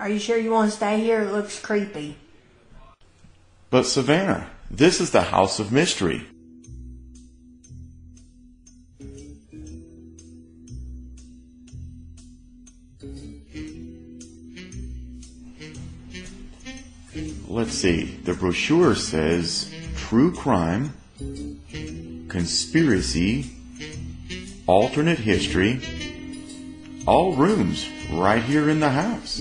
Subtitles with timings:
[0.00, 1.20] Are you sure you want to stay here?
[1.20, 2.16] It looks creepy.
[3.68, 6.26] But Savannah, this is the House of Mystery.
[17.46, 18.04] Let's see.
[18.24, 20.94] The brochure says true crime,
[22.28, 23.50] conspiracy,
[24.66, 25.82] alternate history,
[27.06, 29.40] all rooms right here in the house.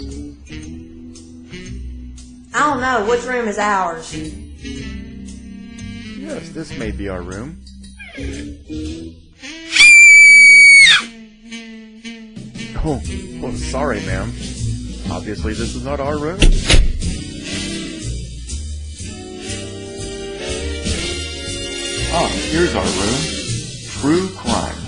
[2.54, 3.06] I don't know.
[3.10, 4.16] Which room is ours?
[6.18, 7.62] Yes, this may be our room.
[12.82, 13.02] Oh,
[13.44, 14.30] oh, sorry, ma'am.
[15.12, 16.40] Obviously, this is not our room.
[22.12, 23.20] Ah, here's our room.
[24.02, 24.79] True crime.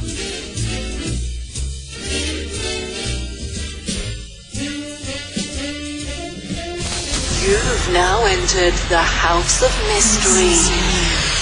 [7.41, 10.53] You've now entered the House of Mystery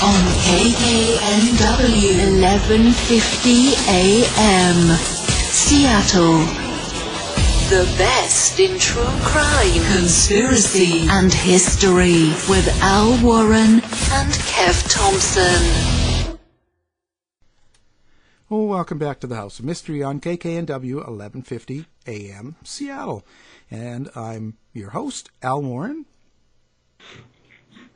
[0.01, 4.95] on KKNW 1150 AM,
[5.51, 6.39] Seattle.
[7.67, 15.98] The best in true crime, conspiracy, and history with Al Warren and Kev Thompson.
[18.79, 23.25] Welcome back to the House of Mystery on KKNW 1150 AM, Seattle.
[23.69, 26.05] And I'm your host, Al Warren.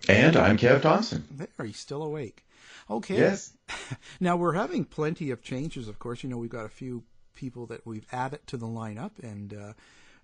[0.09, 1.25] And I'm Kev Thompson.
[1.31, 2.45] There, he's still awake.
[2.89, 3.16] Okay.
[3.16, 3.53] Yes.
[4.19, 6.21] Now, we're having plenty of changes, of course.
[6.21, 9.11] You know, we've got a few people that we've added to the lineup.
[9.23, 9.73] And uh,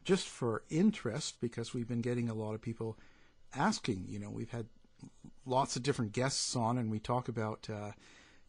[0.04, 2.98] just for interest, because we've been getting a lot of people
[3.56, 4.66] asking, you know, we've had
[5.46, 7.92] lots of different guests on, and we talk about, uh,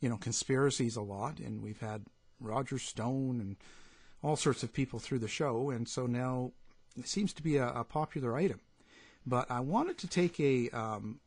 [0.00, 1.38] you know, conspiracies a lot.
[1.38, 2.06] And we've had
[2.40, 3.56] Roger Stone and
[4.22, 5.70] all sorts of people through the show.
[5.70, 6.52] And so now
[6.96, 8.60] it seems to be a, a popular item.
[9.26, 11.20] But I wanted to take a um,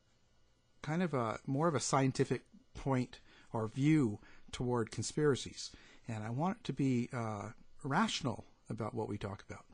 [0.82, 2.42] kind of a more of a scientific
[2.74, 3.20] point
[3.52, 4.20] or view
[4.52, 5.72] toward conspiracies,
[6.08, 7.50] and I want it to be uh,
[7.84, 9.66] rational about what we talk about,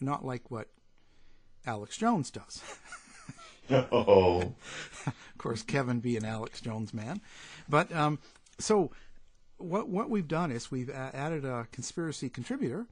[0.00, 0.68] not like what
[1.66, 2.62] Alex Jones does.
[3.92, 4.54] Oh.
[5.06, 7.20] of course, Kevin being Alex Jones man,
[7.68, 8.18] but um,
[8.58, 8.90] so
[9.58, 12.86] what what we've done is we've added a conspiracy contributor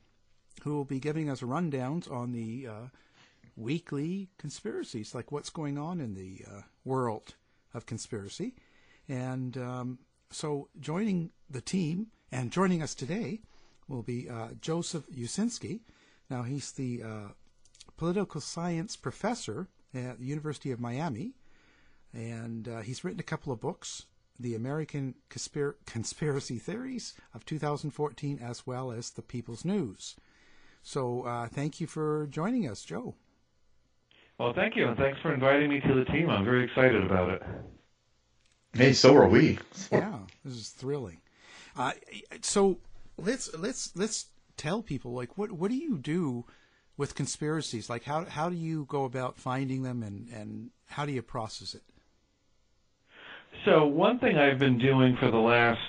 [0.62, 2.88] who will be giving us rundowns on the uh,
[3.56, 7.34] weekly conspiracies, like what's going on in the uh, world
[7.72, 8.54] of conspiracy.
[9.08, 9.98] And um,
[10.30, 13.40] so, joining the team and joining us today
[13.88, 15.80] will be uh, Joseph Uscinski.
[16.30, 17.28] Now, he's the uh,
[17.96, 21.34] political science professor at the University of Miami,
[22.12, 24.06] and uh, he's written a couple of books.
[24.38, 30.16] The American Conspir- Conspiracy Theories of 2014, as well as The People's News.
[30.82, 33.14] So, uh, thank you for joining us, Joe.
[34.38, 36.28] Well, thank you, and thanks for inviting me to the team.
[36.28, 37.42] I'm very excited about it.
[38.72, 39.58] Hey, so are we.
[39.92, 41.20] yeah, this is thrilling.
[41.76, 41.92] Uh,
[42.42, 42.78] so
[43.16, 44.26] let's let's let's
[44.56, 46.44] tell people like what what do you do
[46.96, 47.90] with conspiracies?
[47.90, 51.74] Like how how do you go about finding them and and how do you process
[51.74, 51.82] it?
[53.64, 55.80] So one thing I've been doing for the last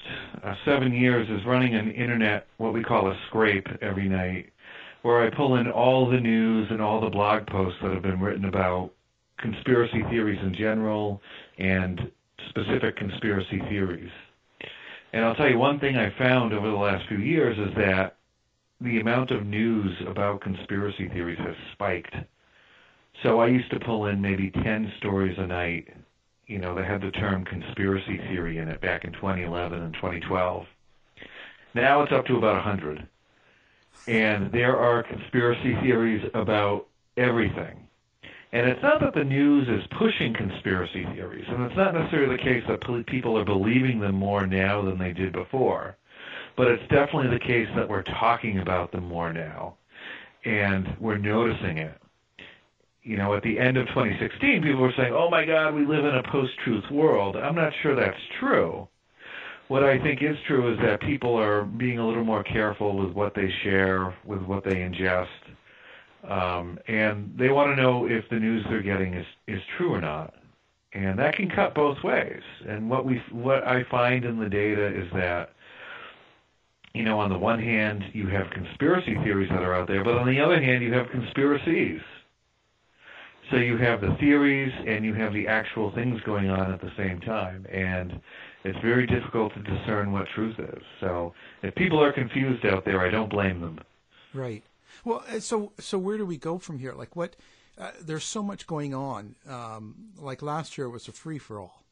[0.43, 4.53] uh, seven years is running an internet, what we call a scrape, every night,
[5.01, 8.21] where I pull in all the news and all the blog posts that have been
[8.21, 8.91] written about
[9.37, 11.21] conspiracy theories in general
[11.57, 12.11] and
[12.49, 14.11] specific conspiracy theories.
[15.11, 18.15] And I'll tell you one thing I found over the last few years is that
[18.81, 22.15] the amount of news about conspiracy theories has spiked.
[23.23, 25.87] So I used to pull in maybe 10 stories a night,
[26.47, 30.65] you know, that had the term conspiracy theory in it back in 2011 and 2012.
[31.73, 33.07] Now it's up to about 100.
[34.07, 36.87] And there are conspiracy theories about
[37.17, 37.87] everything.
[38.51, 42.43] And it's not that the news is pushing conspiracy theories, and it's not necessarily the
[42.43, 45.97] case that people are believing them more now than they did before
[46.57, 49.75] but it's definitely the case that we're talking about them more now,
[50.43, 51.99] and we're noticing it.
[53.03, 56.05] You know, at the end of 2016, people were saying, "Oh my God, we live
[56.05, 58.87] in a post-truth world." I'm not sure that's true.
[59.67, 63.13] What I think is true is that people are being a little more careful with
[63.13, 65.27] what they share, with what they ingest,
[66.23, 70.01] um, and they want to know if the news they're getting is is true or
[70.01, 70.33] not.
[70.93, 72.41] And that can cut both ways.
[72.67, 75.54] And what we what I find in the data is that
[76.95, 80.15] you know, on the one hand, you have conspiracy theories that are out there, but
[80.15, 81.99] on the other hand, you have conspiracies.
[83.51, 86.91] So you have the theories and you have the actual things going on at the
[86.97, 88.19] same time, and
[88.63, 90.81] it's very difficult to discern what truth is.
[90.99, 93.79] So if people are confused out there, I don't blame them.
[94.33, 94.63] Right.
[95.03, 96.93] Well, uh, so so where do we go from here?
[96.93, 97.35] Like what?
[97.77, 99.35] Uh, there's so much going on.
[99.47, 101.83] Um, like last year was a free for all.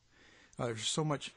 [0.57, 1.31] Uh, there's so much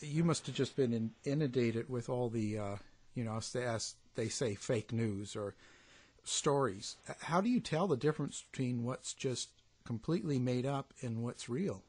[0.00, 2.76] you must have just been inundated with all the, uh,
[3.14, 5.54] you know, as they say, fake news or
[6.24, 6.96] stories.
[7.20, 9.48] How do you tell the difference between what's just
[9.84, 11.82] completely made up and what's real?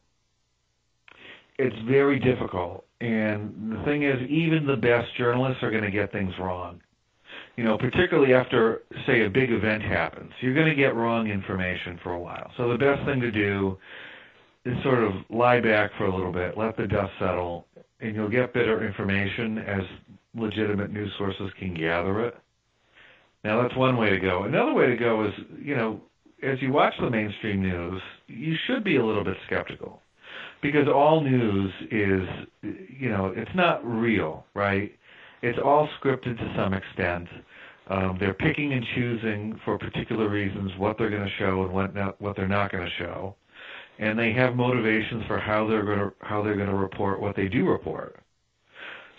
[1.60, 2.86] It's very difficult.
[3.02, 6.82] And the thing is, even the best journalists are going to get things wrong.
[7.56, 12.00] You know, particularly after, say, a big event happens, you're going to get wrong information
[12.04, 12.52] for a while.
[12.58, 13.78] So the best thing to do
[14.66, 17.66] is sort of lie back for a little bit, let the dust settle,
[18.00, 19.82] and you'll get better information as
[20.36, 22.36] legitimate news sources can gather it.
[23.44, 24.44] Now that's one way to go.
[24.44, 26.02] Another way to go is, you know,
[26.44, 30.02] as you watch the mainstream news, you should be a little bit skeptical
[30.62, 32.28] because all news is,
[32.62, 34.92] you know, it's not real, right?
[35.42, 37.28] It's all scripted to some extent.
[37.90, 41.96] Um, they're picking and choosing for particular reasons what they're going to show and what
[41.96, 43.36] not, what they're not going to show
[44.00, 47.36] and they have motivations for how they're going to how they're going to report what
[47.36, 48.20] they do report.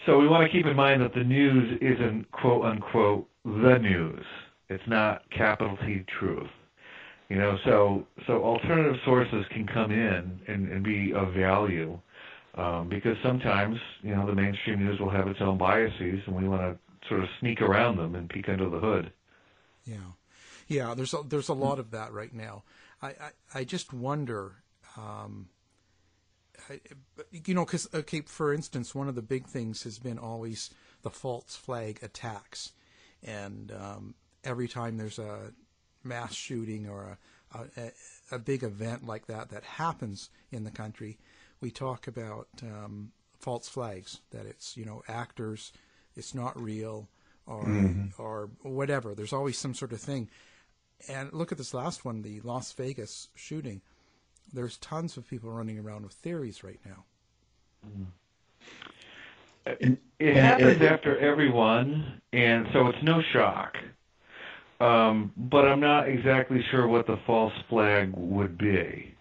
[0.06, 4.25] So we want to keep in mind that the news isn't quote unquote the news.
[4.69, 6.48] It's not capital T truth.
[7.28, 11.98] You know, so so alternative sources can come in and, and be of value
[12.54, 16.48] um, because sometimes you know the mainstream news will have its own biases, and we
[16.48, 19.12] want to sort of sneak around them and peek under the hood.
[19.84, 20.12] Yeah,
[20.66, 20.94] yeah.
[20.94, 22.64] There's a, there's a lot of that right now.
[23.00, 24.56] I, I, I just wonder
[24.99, 25.49] um,
[27.31, 30.71] you know, because okay, for instance, one of the big things has been always
[31.03, 32.73] the false flag attacks,
[33.23, 34.15] and um,
[34.45, 35.53] every time there's a
[36.05, 37.19] mass shooting or
[37.55, 37.93] a, a,
[38.33, 41.19] a, big event like that that happens in the country,
[41.61, 44.21] we talk about um, false flags.
[44.31, 45.73] That it's you know actors,
[46.17, 47.09] it's not real,
[47.47, 48.21] or mm-hmm.
[48.21, 49.14] or whatever.
[49.14, 50.28] There's always some sort of thing.
[51.09, 53.83] And look at this last one, the Las Vegas shooting
[54.52, 57.05] there's tons of people running around with theories right now.
[59.67, 63.76] It, it happens after everyone, and so it's no shock.
[64.81, 69.14] Um, but I'm not exactly sure what the false flag would be,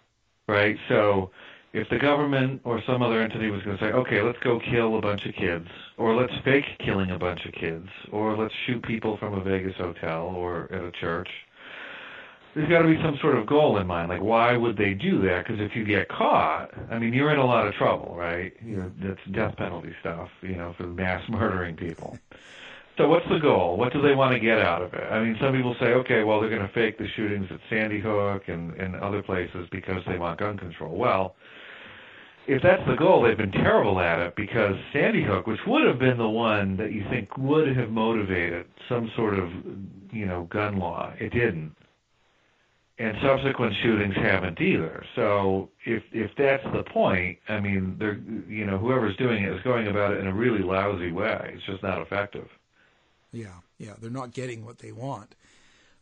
[0.46, 0.76] right?
[0.88, 1.30] So
[1.72, 4.96] if the government or some other entity was going to say, okay, let's go kill
[4.96, 8.82] a bunch of kids, or let's fake killing a bunch of kids, or let's shoot
[8.84, 11.28] people from a Vegas hotel or at a church,
[12.58, 14.08] there's got to be some sort of goal in mind.
[14.08, 15.46] Like, why would they do that?
[15.46, 18.52] Because if you get caught, I mean, you're in a lot of trouble, right?
[18.60, 22.18] You know, that's death penalty stuff, you know, for mass murdering people.
[22.96, 23.76] So what's the goal?
[23.76, 25.04] What do they want to get out of it?
[25.04, 28.00] I mean, some people say, okay, well, they're going to fake the shootings at Sandy
[28.00, 30.96] Hook and, and other places because they want gun control.
[30.96, 31.36] Well,
[32.48, 36.00] if that's the goal, they've been terrible at it because Sandy Hook, which would have
[36.00, 39.48] been the one that you think would have motivated some sort of,
[40.10, 41.76] you know, gun law, it didn't
[42.98, 45.04] and subsequent shootings haven't either.
[45.14, 49.62] So if if that's the point, I mean, they're you know whoever's doing it is
[49.62, 51.52] going about it in a really lousy way.
[51.54, 52.48] It's just not effective.
[53.32, 55.34] Yeah, Yeah, they're not getting what they want.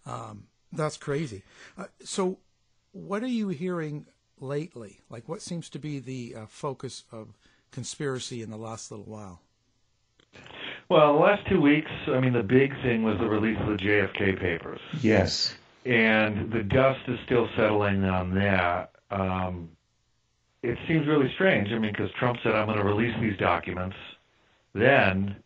[0.07, 1.43] Um, that's crazy.
[1.77, 2.39] Uh, so,
[2.93, 4.07] what are you hearing
[4.41, 5.01] lately?
[5.11, 7.37] Like, what seems to be the uh, focus of
[7.73, 9.41] conspiracy in the last little while?
[10.89, 13.77] Well, the last two weeks, I mean, the big thing was the release of the
[13.77, 14.81] JFK papers.
[15.01, 15.57] Yes.
[15.87, 18.91] And the dust is still settling on that.
[19.11, 19.69] Um,
[20.63, 21.69] it seems really strange.
[21.71, 23.95] I mean, because Trump said, I'm going to release these documents.
[24.75, 25.37] Then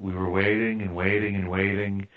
[0.00, 2.08] we were waiting and waiting and waiting.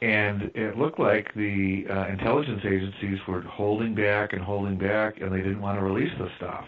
[0.00, 5.30] And it looked like the uh, intelligence agencies were holding back and holding back, and
[5.30, 6.64] they didn't want to release the stuff.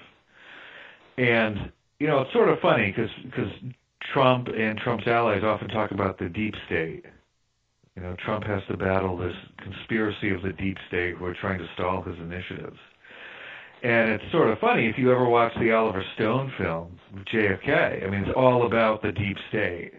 [1.17, 3.51] And, you know, it's sort of funny because
[4.13, 7.07] Trump and Trump's allies often talk about the deep state.
[7.97, 11.59] You know, Trump has to battle this conspiracy of the deep state who are trying
[11.59, 12.79] to stall his initiatives.
[13.83, 16.99] And it's sort of funny if you ever watch the Oliver Stone film,
[17.33, 18.07] JFK.
[18.07, 19.93] I mean, it's all about the deep state.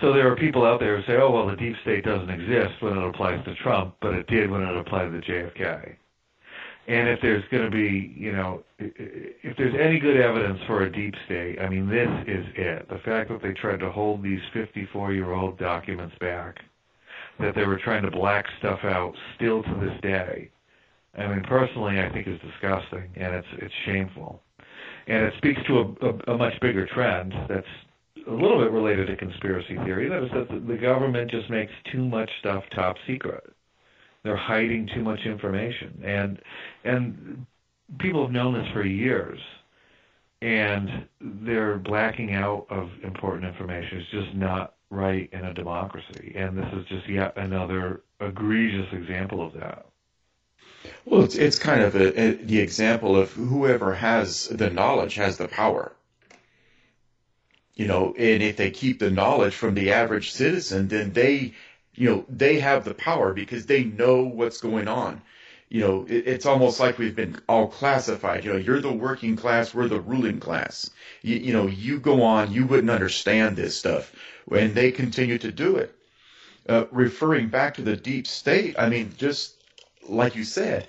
[0.00, 2.80] So there are people out there who say, oh, well, the deep state doesn't exist
[2.80, 5.96] when it applies to Trump, but it did when it applied to JFK.
[6.90, 10.90] And if there's going to be, you know, if there's any good evidence for a
[10.90, 12.88] deep state, I mean, this is it.
[12.88, 16.56] The fact that they tried to hold these 54-year-old documents back,
[17.38, 20.50] that they were trying to black stuff out still to this day,
[21.16, 24.42] I mean, personally, I think is disgusting, and it's it's shameful.
[25.06, 27.66] And it speaks to a, a, a much bigger trend that's
[28.26, 30.08] a little bit related to conspiracy theory.
[30.08, 33.44] That is that the government just makes too much stuff top secret.
[34.22, 36.40] They're hiding too much information, and
[36.84, 37.46] and
[37.98, 39.40] people have known this for years,
[40.42, 43.98] and they're blacking out of important information.
[43.98, 49.46] It's just not right in a democracy, and this is just yet another egregious example
[49.46, 49.86] of that.
[51.04, 55.38] Well, it's it's kind of a, a, the example of whoever has the knowledge has
[55.38, 55.92] the power.
[57.74, 61.54] You know, and if they keep the knowledge from the average citizen, then they
[61.94, 65.22] you know, they have the power because they know what's going on.
[65.68, 68.44] You know, it, it's almost like we've been all classified.
[68.44, 70.90] You know, you're the working class, we're the ruling class.
[71.22, 74.14] You, you know, you go on, you wouldn't understand this stuff.
[74.50, 75.94] And they continue to do it.
[76.68, 79.54] Uh, referring back to the deep state, I mean, just
[80.08, 80.86] like you said,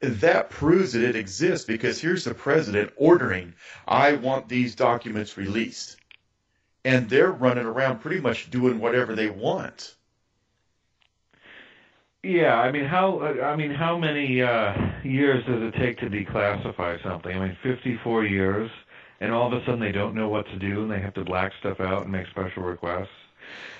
[0.00, 3.54] that proves that it exists because here's the president ordering,
[3.86, 5.96] I want these documents released.
[6.84, 9.94] And they're running around pretty much doing whatever they want.
[12.22, 17.02] Yeah, I mean, how I mean, how many uh, years does it take to declassify
[17.02, 17.34] something?
[17.34, 18.70] I mean, 54 years,
[19.20, 21.24] and all of a sudden they don't know what to do, and they have to
[21.24, 23.08] black stuff out and make special requests.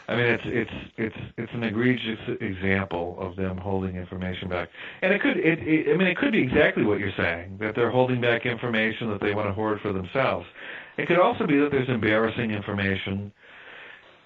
[0.08, 4.70] I mean, it's it's it's it's an egregious example of them holding information back,
[5.02, 7.74] and it could it, it I mean, it could be exactly what you're saying that
[7.74, 10.46] they're holding back information that they want to hoard for themselves.
[10.96, 13.32] It could also be that there's embarrassing information,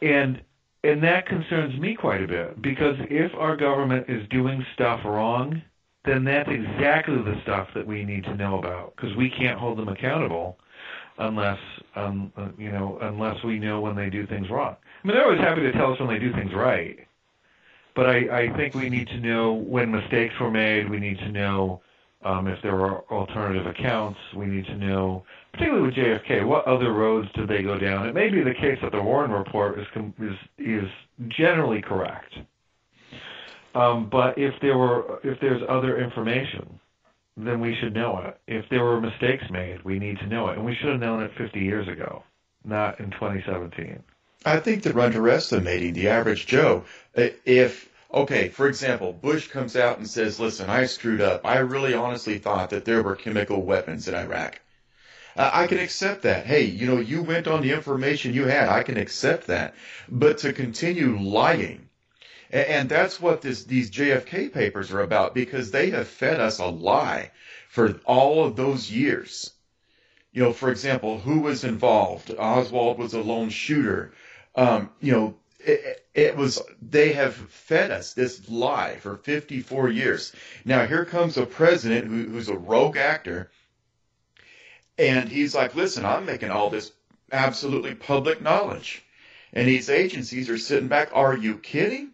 [0.00, 0.40] and
[0.84, 5.62] and that concerns me quite a bit because if our government is doing stuff wrong,
[6.04, 9.78] then that's exactly the stuff that we need to know about because we can't hold
[9.78, 10.58] them accountable
[11.18, 11.58] unless
[11.96, 14.76] um, you know unless we know when they do things wrong.
[15.02, 16.98] I mean, they're always happy to tell us when they do things right,
[17.96, 20.90] but I, I think we need to know when mistakes were made.
[20.90, 21.80] We need to know
[22.24, 24.18] um, if there are alternative accounts.
[24.34, 28.08] We need to know particularly with JFK, what other roads did they go down?
[28.08, 29.86] It may be the case that the Warren report is
[30.18, 30.90] is is
[31.28, 32.34] generally correct,
[33.74, 36.80] um, but if there were if there's other information,
[37.36, 38.38] then we should know it.
[38.46, 41.22] If there were mistakes made, we need to know it, and we should have known
[41.22, 42.24] it 50 years ago,
[42.64, 44.02] not in 2017.
[44.46, 46.84] I think they're underestimating the average Joe.
[47.14, 51.44] If okay, for example, Bush comes out and says, "Listen, I screwed up.
[51.44, 54.60] I really honestly thought that there were chemical weapons in Iraq."
[55.36, 56.46] Uh, I can accept that.
[56.46, 58.68] Hey, you know, you went on the information you had.
[58.68, 59.74] I can accept that.
[60.08, 61.88] But to continue lying,
[62.50, 66.60] and, and that's what this, these JFK papers are about because they have fed us
[66.60, 67.32] a lie
[67.68, 69.52] for all of those years.
[70.32, 72.32] You know, for example, who was involved?
[72.38, 74.12] Oswald was a lone shooter.
[74.54, 80.32] Um, you know, it, it, was they have fed us this lie for 54 years.
[80.64, 83.50] Now here comes a president who, who's a rogue actor
[84.96, 86.92] and he's like, listen, I'm making all this
[87.32, 89.02] absolutely public knowledge.
[89.52, 91.10] And these agencies are sitting back.
[91.12, 92.10] Are you kidding?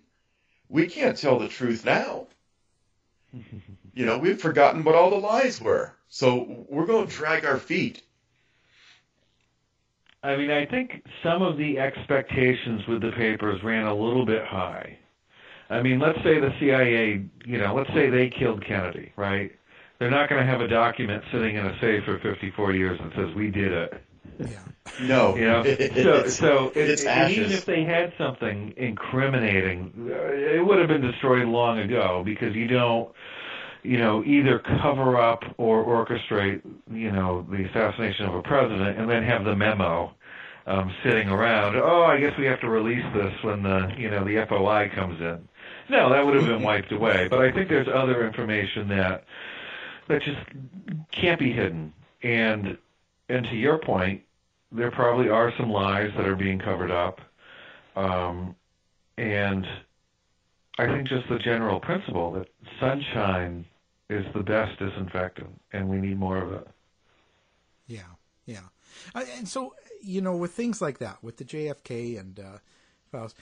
[0.68, 2.26] We can't tell the truth now.
[3.94, 5.94] you know, we've forgotten what all the lies were.
[6.08, 8.02] So we're going to drag our feet.
[10.22, 14.44] I mean, I think some of the expectations with the papers ran a little bit
[14.44, 14.98] high.
[15.70, 19.52] I mean, let's say the CIA, you know, let's say they killed Kennedy, right?
[19.98, 23.12] They're not going to have a document sitting in a safe for 54 years that
[23.14, 24.04] says we did it.
[24.40, 24.58] Yeah.
[25.02, 25.36] No.
[25.36, 30.32] You know, so It's- so it- it's it- even if they had something incriminating, uh,
[30.32, 33.10] it would have been destroyed long ago because you don't,
[33.82, 39.08] you know, either cover up or orchestrate, you know, the assassination of a president and
[39.08, 40.12] then have the memo
[40.66, 41.76] um, sitting around.
[41.76, 45.20] Oh, I guess we have to release this when the, you know, the FOI comes
[45.20, 45.48] in.
[45.88, 47.28] No, that would have been wiped away.
[47.28, 49.24] But I think there's other information that
[50.08, 50.38] that just
[51.12, 51.92] can't be hidden.
[52.22, 52.76] And
[53.28, 54.22] and to your point,
[54.72, 57.20] there probably are some lies that are being covered up.
[57.96, 58.54] Um,
[59.16, 59.66] and
[60.78, 63.66] I think just the general principle that sunshine
[64.10, 66.68] is the best disinfectant, and we need more of it.
[67.86, 68.00] Yeah,
[68.44, 68.68] yeah.
[69.14, 72.58] Uh, and so, you know, with things like that, with the JFK and uh,
[73.10, 73.34] files,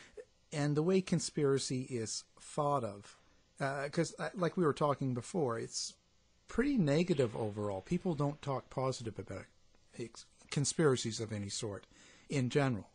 [0.52, 3.16] and the way conspiracy is thought of,
[3.84, 5.94] because, uh, like we were talking before, it's
[6.48, 7.80] pretty negative overall.
[7.80, 9.46] People don't talk positive about
[9.98, 11.86] ex- conspiracies of any sort
[12.28, 12.88] in general.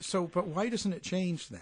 [0.00, 1.60] So, but why doesn't it change then?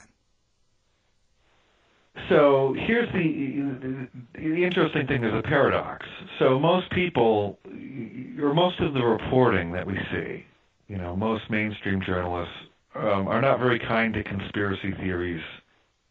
[2.28, 6.06] So here's the, the interesting thing: there's a paradox.
[6.38, 7.58] So most people,
[8.40, 10.44] or most of the reporting that we see,
[10.88, 12.54] you know, most mainstream journalists
[12.94, 15.42] um, are not very kind to conspiracy theories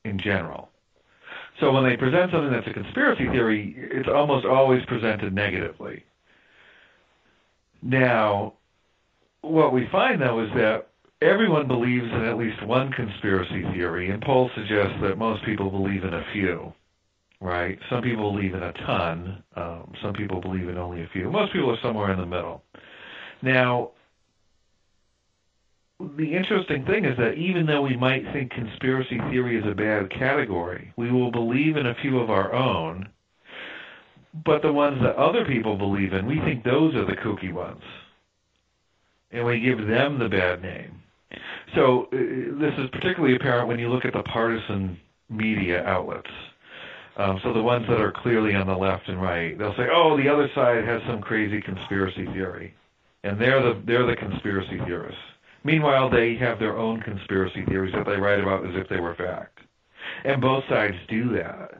[0.05, 0.69] in general.
[1.59, 6.03] So when they present something that's a conspiracy theory, it's almost always presented negatively.
[7.81, 8.53] Now,
[9.41, 10.88] what we find though is that
[11.21, 16.03] everyone believes in at least one conspiracy theory, and polls suggest that most people believe
[16.03, 16.73] in a few.
[17.41, 17.79] Right?
[17.89, 19.43] Some people believe in a ton.
[19.55, 21.31] Um, some people believe in only a few.
[21.31, 22.63] Most people are somewhere in the middle.
[23.41, 23.91] Now,
[26.17, 30.09] the interesting thing is that even though we might think conspiracy theory is a bad
[30.11, 33.07] category, we will believe in a few of our own,
[34.45, 37.83] but the ones that other people believe in, we think those are the kooky ones.
[39.31, 41.01] And we give them the bad name.
[41.75, 44.97] So uh, this is particularly apparent when you look at the partisan
[45.29, 46.29] media outlets.
[47.17, 50.15] Um, so the ones that are clearly on the left and right, they'll say, "Oh,
[50.15, 52.73] the other side has some crazy conspiracy theory,"
[53.23, 55.19] and they're the they're the conspiracy theorists.
[55.65, 59.15] Meanwhile, they have their own conspiracy theories that they write about as if they were
[59.15, 59.59] fact,
[60.23, 61.71] and both sides do that.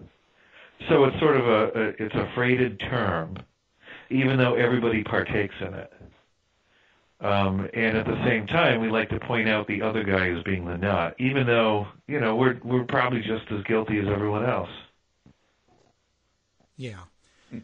[0.90, 3.38] So it's sort of a, a it's a freighted term,
[4.10, 5.94] even though everybody partakes in it.
[7.22, 10.42] Um, and at the same time, we like to point out the other guy as
[10.44, 14.46] being the nut, even though you know we're we're probably just as guilty as everyone
[14.46, 14.70] else.
[16.78, 17.02] Yeah,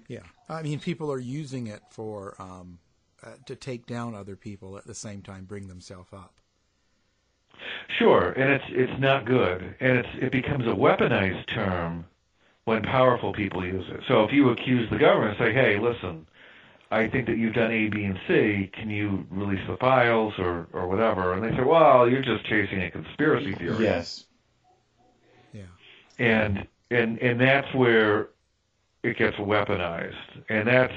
[0.08, 0.24] yeah.
[0.50, 2.80] I mean, people are using it for um,
[3.24, 6.40] uh, to take down other people at the same time bring themselves up.
[7.98, 12.06] Sure, and it's it's not good, and it's it becomes a weaponized term
[12.66, 14.02] when powerful people use it.
[14.08, 16.28] So if you accuse the government, say, "Hey, listen,
[16.96, 18.70] I think that you've done A, B, and C.
[18.74, 22.82] Can you release the files or or whatever?" And they say, "Well, you're just chasing
[22.82, 24.26] a conspiracy theory." Yes.
[25.54, 25.64] Yeah.
[26.18, 28.30] and and and that's where
[29.04, 30.94] it gets weaponized, and that's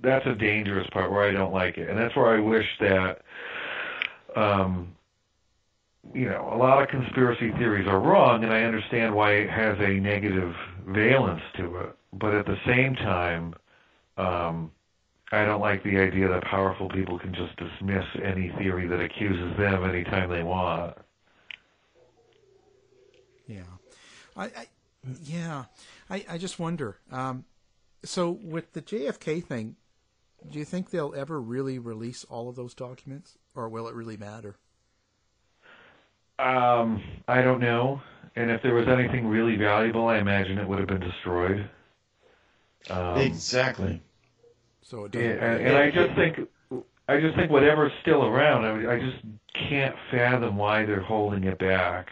[0.00, 3.22] that's a dangerous part where I don't like it, and that's where I wish that,
[4.36, 4.94] um,
[6.14, 9.78] you know, a lot of conspiracy theories are wrong, and I understand why it has
[9.80, 10.54] a negative
[10.86, 13.54] valence to it, but at the same time,
[14.16, 14.70] um,
[15.32, 19.56] I don't like the idea that powerful people can just dismiss any theory that accuses
[19.56, 20.96] them anytime they want.
[23.46, 23.62] Yeah,
[24.36, 24.66] I, I
[25.22, 25.64] yeah,
[26.08, 26.98] I, I just wonder.
[27.10, 27.44] Um,
[28.04, 29.76] so with the JFK thing,
[30.50, 34.16] do you think they'll ever really release all of those documents, or will it really
[34.16, 34.56] matter?
[36.38, 38.00] Um, I don't know.
[38.36, 41.68] And if there was anything really valuable, I imagine it would have been destroyed.
[42.88, 44.02] Um, Exactly.
[44.82, 45.66] So it and, doesn't.
[45.66, 46.48] and I just think,
[47.08, 49.18] I just think whatever's still around, I, I just
[49.68, 52.08] can't fathom why they're holding it back.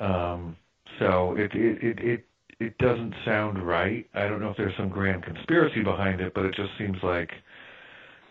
[0.00, 0.56] Um,
[0.98, 2.26] so it, it it it
[2.60, 4.06] it doesn't sound right.
[4.14, 7.30] I don't know if there's some grand conspiracy behind it, but it just seems like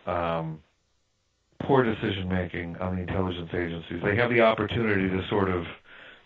[0.06, 0.62] um,
[1.62, 4.02] poor decision making on the intelligence agencies.
[4.04, 5.66] They have the opportunity to sort of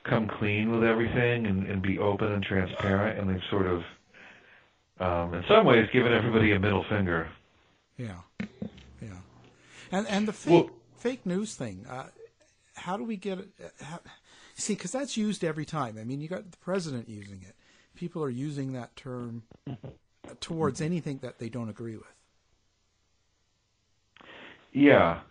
[0.03, 3.81] come clean with everything and, and be open and transparent, and they've sort of,
[4.99, 7.29] um, in some ways, giving everybody a middle finger.
[7.97, 8.21] Yeah,
[9.01, 9.19] yeah,
[9.91, 11.85] and and the fake fake news thing.
[11.89, 12.07] Uh,
[12.75, 13.49] how do we get it?
[13.63, 13.99] uh, How,
[14.55, 15.97] see, because that's used every time.
[15.99, 17.55] I mean, you got the president using it.
[17.95, 19.43] People are using that term
[20.39, 22.05] towards anything that they don't agree with.
[24.73, 25.21] Yeah.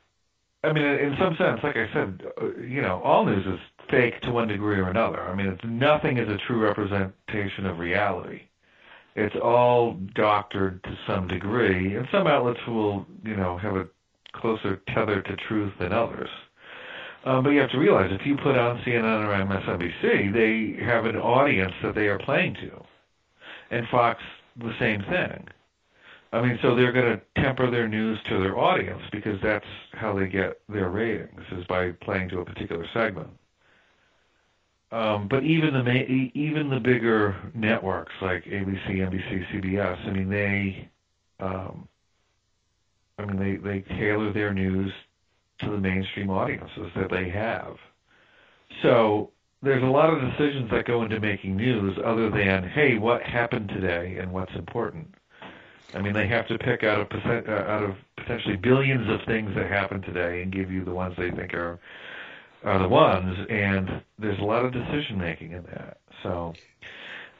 [0.64, 4.20] I mean, in some sense, like I said, uh, you know, all news is fake
[4.22, 5.20] to one degree or another.
[5.22, 8.42] I mean, it's nothing is a true representation of reality.
[9.16, 13.88] It's all doctored to some degree, and some outlets will, you know, have a
[14.34, 16.28] closer tether to truth than others.
[17.24, 21.06] Um, but you have to realize if you put on CNN or MSNBC, they have
[21.06, 22.84] an audience that they are playing to,
[23.70, 24.22] and Fox
[24.58, 25.48] the same thing.
[26.32, 30.12] I mean, so they're going to temper their news to their audience because that's how
[30.12, 33.30] they get their ratings is by playing to a particular segment.
[34.92, 40.30] Um, but even the ma- even the bigger networks like ABC, NBC, CBS, I mean
[40.30, 40.88] they,
[41.40, 41.88] um,
[43.18, 44.92] I mean they they tailor their news
[45.60, 47.76] to the mainstream audiences that they have.
[48.82, 53.22] So there's a lot of decisions that go into making news other than hey, what
[53.22, 55.12] happened today and what's important.
[55.94, 59.54] I mean, they have to pick out of uh, out of potentially billions of things
[59.56, 61.78] that happened today and give you the ones they think are
[62.64, 63.46] are the ones.
[63.48, 65.98] And there's a lot of decision making in that.
[66.22, 66.54] So,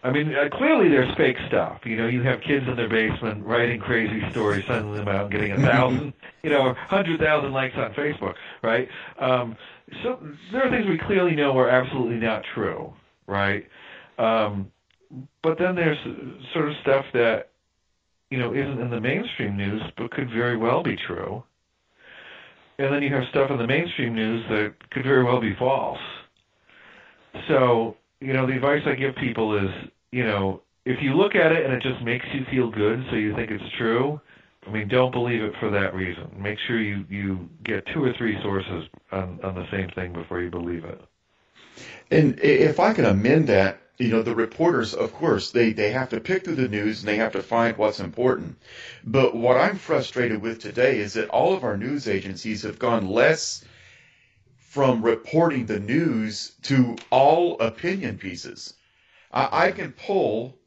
[0.03, 1.81] I mean, uh, clearly there's fake stuff.
[1.85, 5.33] You know, you have kids in their basement writing crazy stories, sending them out, and
[5.33, 8.89] getting a thousand, you know, hundred thousand likes on Facebook, right?
[9.19, 9.57] Um,
[10.03, 10.19] so
[10.53, 12.93] there are things we clearly know are absolutely not true,
[13.27, 13.67] right?
[14.19, 14.71] Um,
[15.43, 15.99] but then there's
[16.53, 17.51] sort of stuff that
[18.31, 21.45] you know, isn't in the mainstream news, but could very well be true.
[22.79, 25.99] And then you have stuff in the mainstream news that could very well be false.
[27.49, 29.71] So, you know, the advice I give people is,
[30.13, 33.17] you know, if you look at it and it just makes you feel good, so
[33.17, 34.21] you think it's true,
[34.67, 36.31] I mean, don't believe it for that reason.
[36.37, 40.41] Make sure you, you get two or three sources on, on the same thing before
[40.41, 41.01] you believe it.
[42.11, 46.11] And if I can amend that, you know, the reporters, of course, they, they have
[46.11, 48.59] to pick through the news and they have to find what's important.
[49.05, 53.09] But what I'm frustrated with today is that all of our news agencies have gone
[53.09, 53.65] less
[54.59, 58.75] from reporting the news to all opinion pieces.
[59.33, 60.59] I, I can pull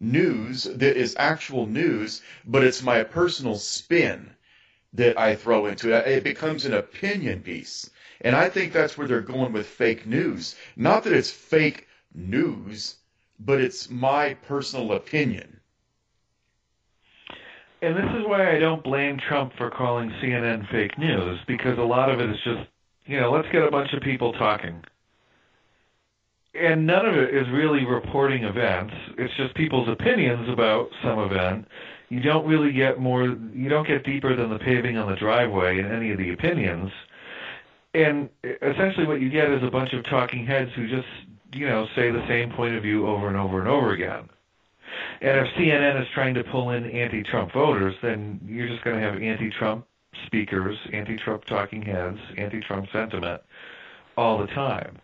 [0.00, 4.30] news that is actual news, but it's my personal spin
[4.94, 6.06] that I throw into it.
[6.06, 7.90] It becomes an opinion piece.
[8.22, 10.54] And I think that's where they're going with fake news.
[10.76, 12.96] Not that it's fake news,
[13.40, 15.60] but it's my personal opinion.
[17.82, 21.82] And this is why I don't blame Trump for calling CNN fake news, because a
[21.82, 22.68] lot of it is just,
[23.06, 24.84] you know, let's get a bunch of people talking.
[26.54, 28.94] And none of it is really reporting events.
[29.18, 31.66] It's just people's opinions about some event.
[32.08, 35.78] You don't really get more, you don't get deeper than the paving on the driveway
[35.78, 36.92] in any of the opinions.
[37.94, 41.08] And essentially what you get is a bunch of talking heads who just
[41.52, 44.28] you know, say the same point of view over and over and over again.
[45.20, 49.02] And if CNN is trying to pull in anti-Trump voters, then you're just going to
[49.02, 49.86] have anti-Trump
[50.26, 53.40] speakers, anti-Trump talking heads, anti-Trump sentiment
[54.16, 54.98] all the time.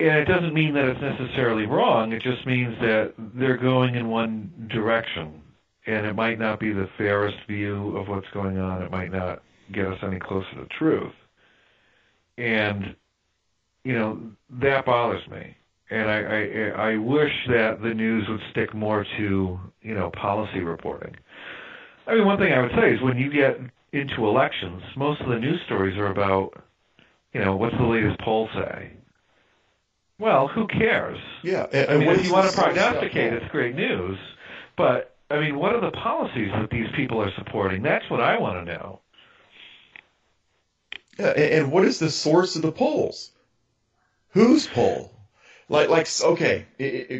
[0.00, 2.12] And it doesn't mean that it's necessarily wrong.
[2.12, 5.40] It just means that they're going in one direction.
[5.86, 8.82] And it might not be the fairest view of what's going on.
[8.82, 11.14] It might not get us any closer to truth.
[12.36, 12.96] And
[13.84, 14.20] you know
[14.60, 15.56] that bothers me,
[15.90, 20.60] and I, I I wish that the news would stick more to you know policy
[20.60, 21.16] reporting.
[22.06, 23.58] I mean, one thing I would say is when you get
[23.92, 26.62] into elections, most of the news stories are about
[27.32, 28.92] you know what's the latest poll say.
[30.18, 31.18] Well, who cares?
[31.42, 34.18] Yeah, and, I mean, if you want to prognosticate, it's great news.
[34.76, 37.82] But I mean, what are the policies that these people are supporting?
[37.82, 39.00] That's what I want to know.
[41.18, 43.32] Yeah, and what is the source of the polls?
[44.32, 45.12] Whose poll?
[45.68, 46.66] Like, like okay,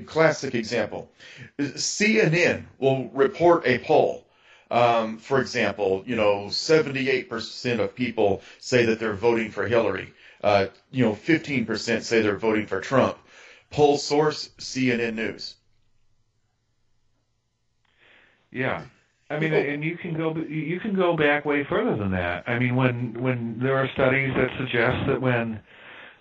[0.06, 1.10] classic example.
[1.58, 4.26] CNN will report a poll.
[4.70, 10.12] Um, for example, you know, 78% of people say that they're voting for Hillary.
[10.42, 13.18] Uh, you know, 15% say they're voting for Trump.
[13.70, 15.56] Poll source, CNN News.
[18.50, 18.84] Yeah.
[19.30, 22.46] I mean, and you can go you can go back way further than that.
[22.46, 25.60] I mean, when when there are studies that suggest that when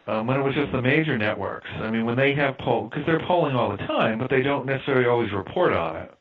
[0.08, 1.68] um, when it was just the major networks.
[1.76, 4.66] I mean, when they have poll, because they're polling all the time, but they don't
[4.66, 6.14] necessarily always report on it.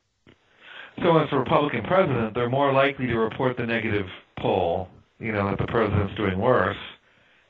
[1.03, 4.07] So as a Republican president, they're more likely to report the negative
[4.39, 4.89] poll,
[5.19, 6.77] you know, that the president's doing worse,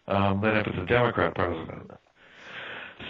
[0.06, 1.90] um, than if it's a Democrat president.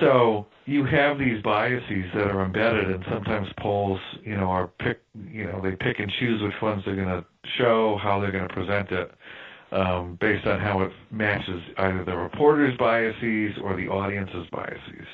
[0.01, 5.03] So you have these biases that are embedded, and sometimes polls, you know, are pick,
[5.29, 7.25] you know, they pick and choose which ones they're going to
[7.59, 9.13] show, how they're going to present it
[9.73, 15.07] um, based on how it matches either the reporter's biases or the audience's biases.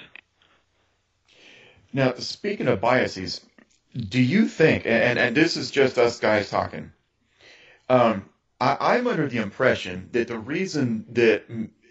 [1.92, 3.40] Now, speaking of biases,
[3.96, 6.92] do you think, and, and this is just us guys talking,
[7.88, 8.28] um,
[8.60, 11.44] I, am under the impression that the reason that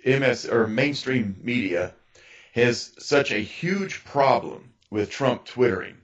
[0.05, 1.93] MS or mainstream media
[2.53, 5.97] has such a huge problem with Trump twittering,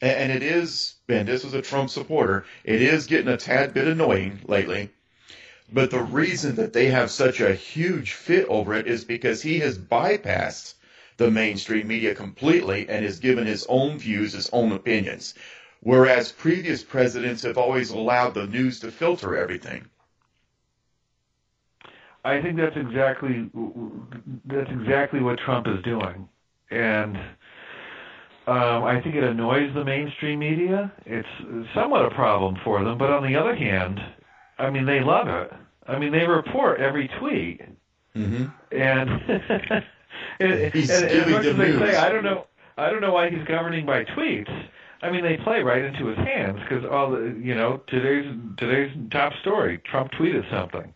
[0.00, 3.74] and, and it is, and this was a Trump supporter, it is getting a tad
[3.74, 4.90] bit annoying lately
[5.72, 9.58] But the reason that they have such a huge fit over it is because he
[9.60, 10.74] has bypassed
[11.16, 15.34] the mainstream media completely and has given his own views, his own opinions.
[15.80, 19.86] Whereas previous presidents have always allowed the news to filter everything.
[22.24, 23.48] I think that's exactly
[24.46, 26.28] that's exactly what Trump is doing,
[26.70, 27.16] and
[28.48, 30.92] um, I think it annoys the mainstream media.
[31.04, 31.28] It's
[31.72, 34.00] somewhat a problem for them, but on the other hand,
[34.58, 35.52] I mean they love it.
[35.86, 37.62] I mean they report every tweet,
[38.14, 38.46] mm-hmm.
[38.72, 39.10] and,
[40.40, 41.78] and, He's and, as much as they news.
[41.78, 44.68] say, I don't know, I don't know why he's governing by tweets.
[45.02, 48.96] I mean, they play right into his hands because all the, you know, today's today's
[49.10, 50.94] top story, Trump tweeted something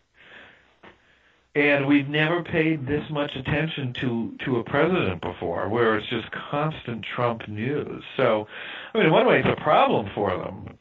[1.55, 6.31] and we've never paid this much attention to to a president before, where it's just
[6.31, 8.03] constant Trump news.
[8.15, 8.47] So,
[8.93, 10.77] I mean, in one way, it's a problem for them.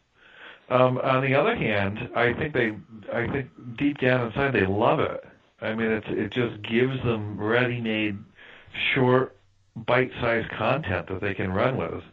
[0.71, 2.77] Um, on the other hand, I think they,
[3.13, 5.25] I think deep down inside, they love it.
[5.61, 8.17] I mean, it's it just gives them ready-made,
[8.95, 9.37] short,
[9.75, 12.05] bite-sized content that they can run with.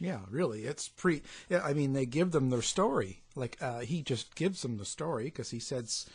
[0.00, 1.22] Yeah, really, it's pre.
[1.48, 3.22] Yeah, I mean, they give them their story.
[3.34, 6.06] Like uh, he just gives them the story because he says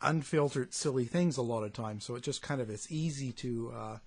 [0.00, 2.04] unfiltered, silly things a lot of times.
[2.04, 3.98] So it just kind of it's easy to uh,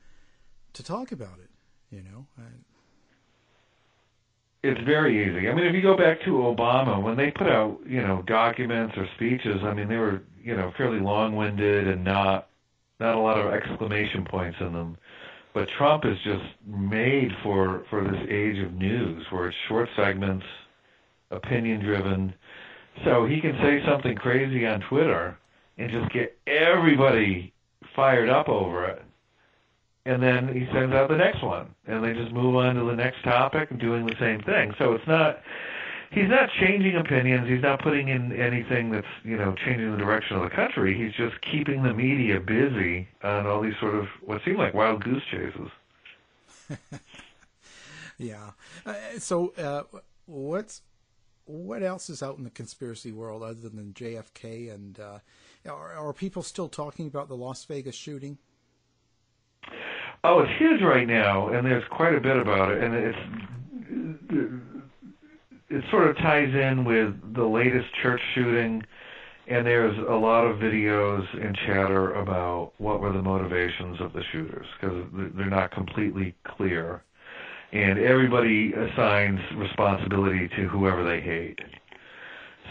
[0.73, 1.49] to talk about it,
[1.89, 2.27] you know.
[2.37, 2.63] And,
[4.63, 5.49] it's very easy.
[5.49, 8.95] I mean, if you go back to Obama, when they put out, you know, documents
[8.95, 12.47] or speeches, I mean, they were, you know, fairly long-winded and not
[12.99, 14.95] not a lot of exclamation points in them.
[15.55, 20.45] But Trump is just made for for this age of news, where it's short segments,
[21.31, 22.33] opinion-driven.
[23.03, 25.37] So he can say something crazy on Twitter,
[25.77, 27.51] and just get everybody
[27.95, 29.01] fired up over it.
[30.05, 32.95] And then he sends out the next one, and they just move on to the
[32.95, 34.73] next topic and doing the same thing.
[34.79, 35.39] So it's not
[36.11, 37.47] he's not changing opinions.
[37.47, 40.97] He's not putting in anything that's you know changing the direction of the country.
[40.97, 45.03] He's just keeping the media busy on all these sort of what seem like wild
[45.03, 45.69] goose chases.
[48.17, 48.51] yeah.
[48.85, 49.83] Uh, so uh,
[50.25, 50.81] what's
[51.45, 55.19] what else is out in the conspiracy world other than JFK and uh,
[55.67, 58.37] are, are people still talking about the Las Vegas shooting?
[60.23, 63.17] Oh, it's huge right now, and there's quite a bit about it, and it's
[65.69, 68.83] it sort of ties in with the latest church shooting,
[69.47, 74.21] and there's a lot of videos and chatter about what were the motivations of the
[74.31, 75.03] shooters because
[75.35, 77.03] they're not completely clear,
[77.71, 81.59] and everybody assigns responsibility to whoever they hate.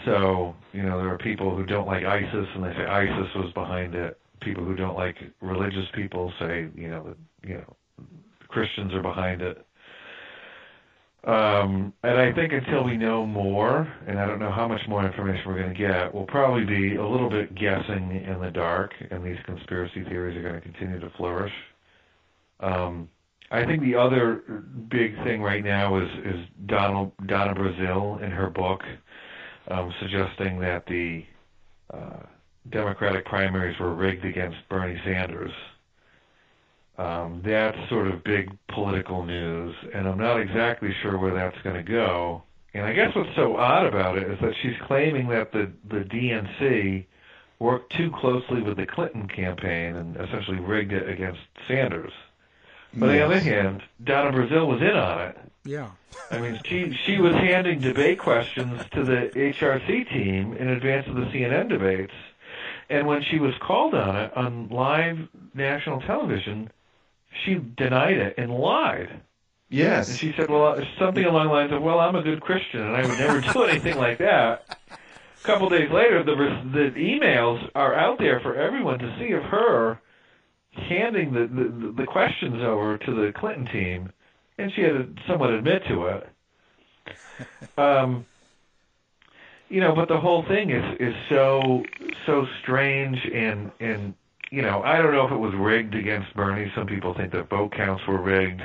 [0.05, 3.51] So, you know, there are people who don't like ISIS and they say ISIS was
[3.53, 4.20] behind it.
[4.41, 7.75] People who don't like religious people say, you know, you know,
[8.47, 9.65] Christians are behind it.
[11.23, 15.05] Um, and I think until we know more, and I don't know how much more
[15.05, 18.91] information we're going to get, we'll probably be a little bit guessing in the dark,
[19.11, 21.53] and these conspiracy theories are going to continue to flourish.
[22.59, 23.07] Um,
[23.51, 28.49] I think the other big thing right now is is Donald Donna Brazile in her
[28.49, 28.81] book
[29.67, 31.23] um, suggesting that the
[31.93, 32.23] uh,
[32.69, 35.51] Democratic primaries were rigged against Bernie Sanders.
[36.97, 41.77] Um, that's sort of big political news, and I'm not exactly sure where that's going
[41.77, 42.43] to go.
[42.73, 46.03] And I guess what's so odd about it is that she's claiming that the the
[46.03, 47.05] DNC
[47.59, 52.13] worked too closely with the Clinton campaign and essentially rigged it against Sanders.
[52.93, 55.37] But on the other hand, Donna Brazile was in on it.
[55.63, 55.91] Yeah.
[56.29, 61.15] I mean, she she was handing debate questions to the HRC team in advance of
[61.15, 62.13] the CNN debates,
[62.91, 65.17] and when she was called on it on live
[65.53, 66.69] national television,
[67.43, 69.21] she denied it and lied.
[69.69, 70.09] Yes.
[70.09, 72.95] And she said, well, something along the lines of, well, I'm a good Christian and
[72.95, 74.77] I would never do anything like that.
[74.89, 79.43] A couple days later, the the emails are out there for everyone to see of
[79.43, 79.99] her
[80.73, 84.11] handing the, the the questions over to the Clinton team,
[84.59, 86.29] and she had to somewhat admit to it.
[87.75, 88.25] Um,
[89.71, 91.83] you know, but the whole thing is is so
[92.25, 94.13] so strange and and
[94.51, 96.71] you know I don't know if it was rigged against Bernie.
[96.75, 98.61] Some people think that vote counts were rigged.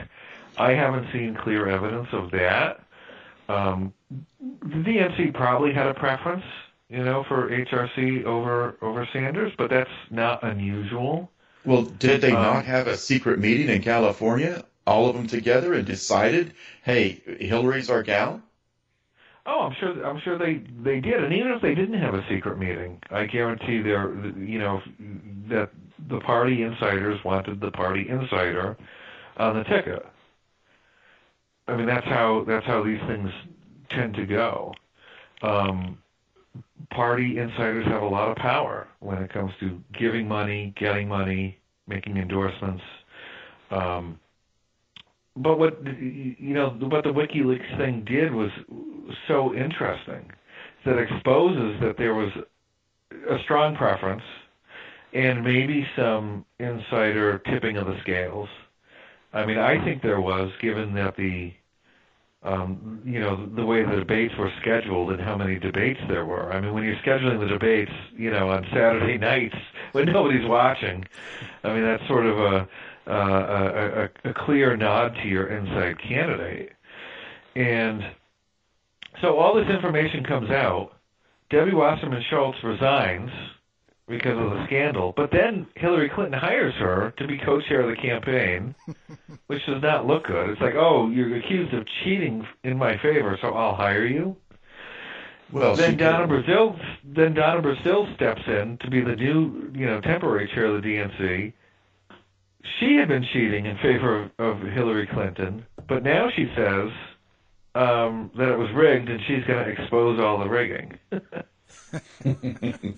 [0.59, 2.81] I haven't seen clear evidence of that.
[3.49, 3.93] Um,
[4.41, 6.45] the DNC probably had a preference,
[6.89, 11.31] you know, for HRC over over Sanders, but that's not unusual.
[11.65, 15.75] Well, did they Um, not have a secret meeting in California, all of them together,
[15.75, 16.53] and decided,
[16.85, 18.41] hey, Hillary's our gal?
[19.47, 20.05] Oh, I'm sure.
[20.05, 23.27] I'm sure they they did, and even if they didn't have a secret meeting, I
[23.27, 24.81] guarantee there, you know,
[25.49, 25.71] that
[26.11, 28.77] the party insiders wanted the party insider
[29.37, 30.05] on the ticket.
[31.69, 33.31] I mean, that's how that's how these things
[33.91, 34.75] tend to go.
[35.43, 35.99] Um,
[36.91, 41.59] party insiders have a lot of power when it comes to giving money, getting money,
[41.87, 42.83] making endorsements.
[43.71, 44.19] Um,
[45.37, 48.51] but what you know, what the WikiLeaks thing did was
[49.29, 50.31] so interesting
[50.85, 52.31] that exposes that there was
[53.29, 54.23] a strong preference
[55.13, 58.49] and maybe some insider tipping of the scales.
[59.33, 61.53] I mean, I think there was, given that the
[62.43, 66.53] um, you know, the way the debates were scheduled and how many debates there were.
[66.53, 69.57] I mean, when you're scheduling the debates, you know, on Saturday nights
[69.93, 71.05] when nobody's watching,
[71.65, 72.69] I mean, that's sort of a
[73.09, 76.73] uh, a, a, a clear nod to your inside candidate.
[77.55, 78.03] And
[79.21, 80.93] so all this information comes out.
[81.51, 83.31] Debbie Wasserman Schultz resigns
[84.09, 85.13] because of the scandal.
[85.17, 88.75] But then Hillary Clinton hires her to be co-chair of the campaign,
[89.47, 90.51] which does not look good.
[90.51, 94.37] It's like, oh, you're accused of cheating in my favor, so I'll hire you.
[95.53, 100.01] Well, then Donna Brazile, then Donna Brazile steps in to be the new, you know,
[100.01, 101.53] temporary chair of the DNC.
[102.81, 106.91] She had been cheating in favor of, of Hillary Clinton, but now she says
[107.77, 110.99] um, that it was rigged, and she's going to expose all the rigging.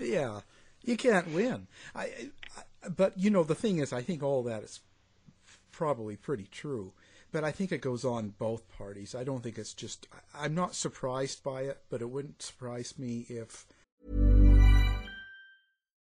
[0.00, 0.40] yeah,
[0.82, 1.68] you can't win.
[1.94, 2.02] I,
[2.56, 4.80] I, but you know, the thing is, I think all that is
[5.70, 6.92] probably pretty true.
[7.32, 9.14] But I think it goes on both parties.
[9.14, 10.08] I don't think it's just.
[10.34, 13.66] I'm not surprised by it, but it wouldn't surprise me if.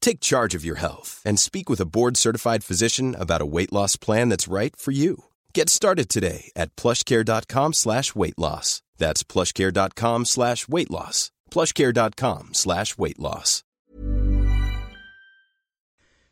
[0.00, 3.96] Take charge of your health and speak with a board-certified physician about a weight loss
[3.96, 5.24] plan that's right for you.
[5.54, 8.82] Get started today at plushcare.com slash weight loss.
[8.98, 11.30] That's plushcare.com slash weight loss.
[11.50, 13.62] plushcare.com slash weight loss.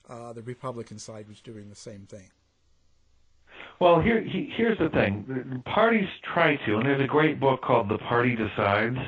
[0.09, 2.31] Uh, the Republican side was doing the same thing.
[3.81, 7.89] Well, here he, here's the thing: parties try to, and there's a great book called
[7.89, 8.99] "The Party Decides,"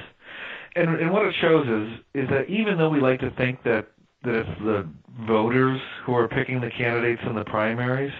[0.76, 3.88] and and what it shows is is that even though we like to think that
[4.24, 4.88] that it's the
[5.26, 8.12] voters who are picking the candidates in the primaries,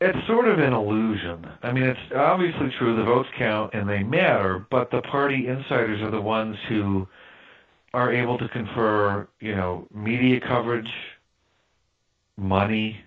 [0.00, 1.44] it's sort of an illusion.
[1.62, 6.00] I mean, it's obviously true the votes count and they matter, but the party insiders
[6.02, 7.06] are the ones who
[7.94, 10.90] are able to confer, you know, media coverage,
[12.36, 13.00] money,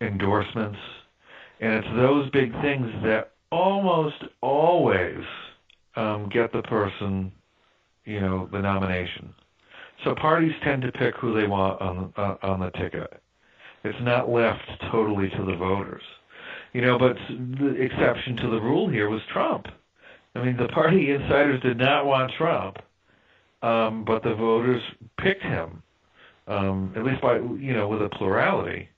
[0.00, 0.78] endorsements,
[1.60, 5.22] and it's those big things that almost always
[5.94, 7.32] um, get the person,
[8.04, 9.32] you know, the nomination.
[10.04, 13.20] So parties tend to pick who they want on uh, on the ticket.
[13.84, 16.02] It's not left totally to the voters,
[16.72, 16.98] you know.
[16.98, 19.68] But the exception to the rule here was Trump.
[20.34, 22.78] I mean, the party insiders did not want Trump,
[23.62, 24.82] um, but the voters
[25.18, 25.82] picked him,
[26.46, 28.88] um, at least by you know with a plurality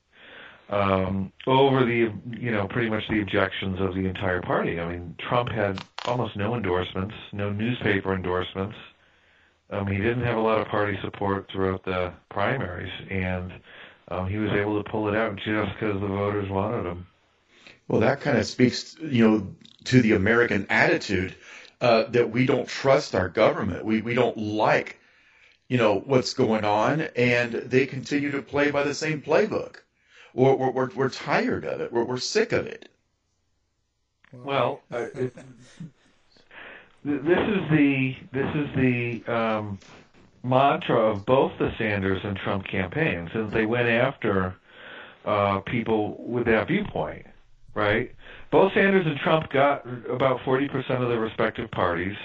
[0.69, 4.79] um, over the you know pretty much the objections of the entire party.
[4.79, 8.75] I mean, Trump had almost no endorsements, no newspaper endorsements.
[9.71, 13.53] Um, he didn't have a lot of party support throughout the primaries, and
[14.07, 17.07] um, he was able to pull it out just because the voters wanted him.
[17.87, 19.55] Well, that kind of speaks, you know,
[19.85, 21.35] to the American attitude
[21.81, 23.85] uh, that we don't trust our government.
[23.85, 24.99] We we don't like,
[25.67, 29.77] you know, what's going on, and they continue to play by the same playbook.
[30.33, 31.91] We're we're we're, we're tired of it.
[31.93, 32.89] We're we're sick of it.
[34.31, 35.33] Well, uh, it,
[37.03, 39.79] this is the this is the um,
[40.43, 44.55] mantra of both the Sanders and Trump campaigns, and they went after
[45.25, 47.25] uh, people with that viewpoint,
[47.73, 48.13] right?
[48.51, 52.17] Both Sanders and Trump got about 40% of their respective parties.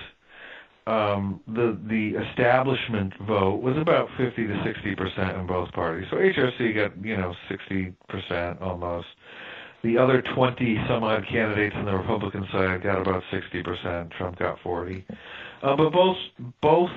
[0.87, 6.07] Um, the the establishment vote was about 50 to 60 percent in both parties.
[6.11, 9.07] So HRC got you know 60 percent almost.
[9.85, 14.11] The other 20 some odd candidates on the Republican side got about 60 percent.
[14.17, 15.05] Trump got 40.
[15.63, 16.17] Uh, but both
[16.63, 16.91] both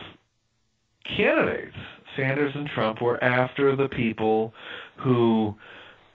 [1.03, 1.75] candidates,
[2.15, 4.53] Sanders and Trump, were after the people
[4.95, 5.53] who,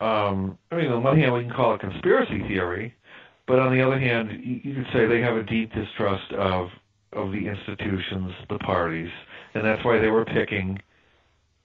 [0.00, 2.94] um, I mean, on one hand, we can call it conspiracy theory,
[3.46, 6.70] but on the other hand, you could say they have a deep distrust of
[7.12, 9.10] of the institutions, the parties,
[9.52, 10.80] and that's why they were picking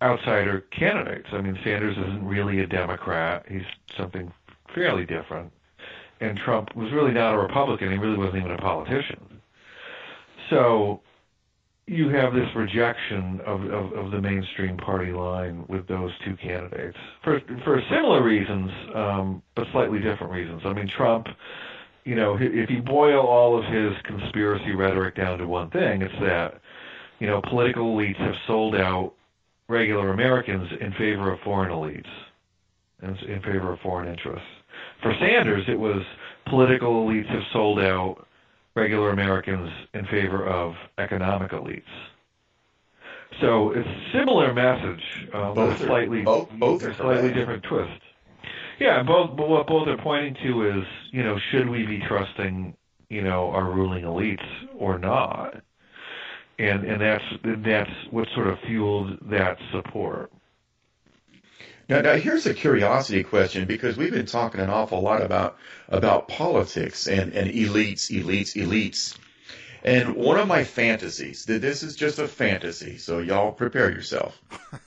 [0.02, 1.30] outsider candidates.
[1.32, 3.64] I mean, Sanders isn't really a Democrat; he's
[3.96, 4.34] something
[4.74, 5.52] fairly different.
[6.20, 9.42] And Trump was really not a Republican; he really wasn't even a politician.
[10.50, 11.02] So
[11.88, 16.98] you have this rejection of, of, of the mainstream party line with those two candidates
[17.24, 20.62] for for similar reasons, um, but slightly different reasons.
[20.66, 21.28] I mean, Trump,
[22.04, 26.14] you know, if you boil all of his conspiracy rhetoric down to one thing, it's
[26.22, 26.60] that
[27.20, 29.14] you know political elites have sold out
[29.70, 32.10] regular Americans in favor of foreign elites
[33.02, 34.48] and in favor of foreign interests.
[35.02, 36.02] For Sanders, it was
[36.48, 38.26] political elites have sold out
[38.76, 41.82] regular Americans in favor of economic elites.
[43.42, 47.64] So it's a similar message, uh, Both a are- slightly both- both are slightly different
[47.64, 48.02] twist.
[48.80, 49.36] Yeah, both.
[49.36, 52.76] But what both are pointing to is, you know, should we be trusting,
[53.10, 54.46] you know, our ruling elites
[54.78, 55.56] or not?
[56.60, 60.32] And and that's that's what sort of fueled that support.
[61.90, 65.58] Now, now here's a curiosity question because we've been talking an awful lot about
[65.88, 69.18] about politics and, and elites, elites, elites.
[69.84, 74.38] And one of my fantasies, this is just a fantasy, so y'all prepare yourself.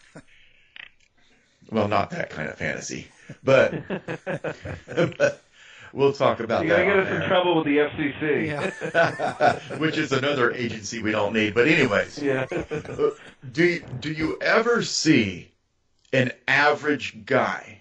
[1.71, 3.09] well, not that kind of fantasy,
[3.43, 3.73] but,
[4.87, 5.43] but
[5.95, 6.85] we'll talk about that.
[6.85, 9.71] You're gonna on get us in trouble with the FCC.
[9.79, 11.55] which is another agency we don't need.
[11.55, 12.45] But anyways, Yeah.
[13.53, 15.51] do you, do you ever see
[16.13, 17.81] an average guy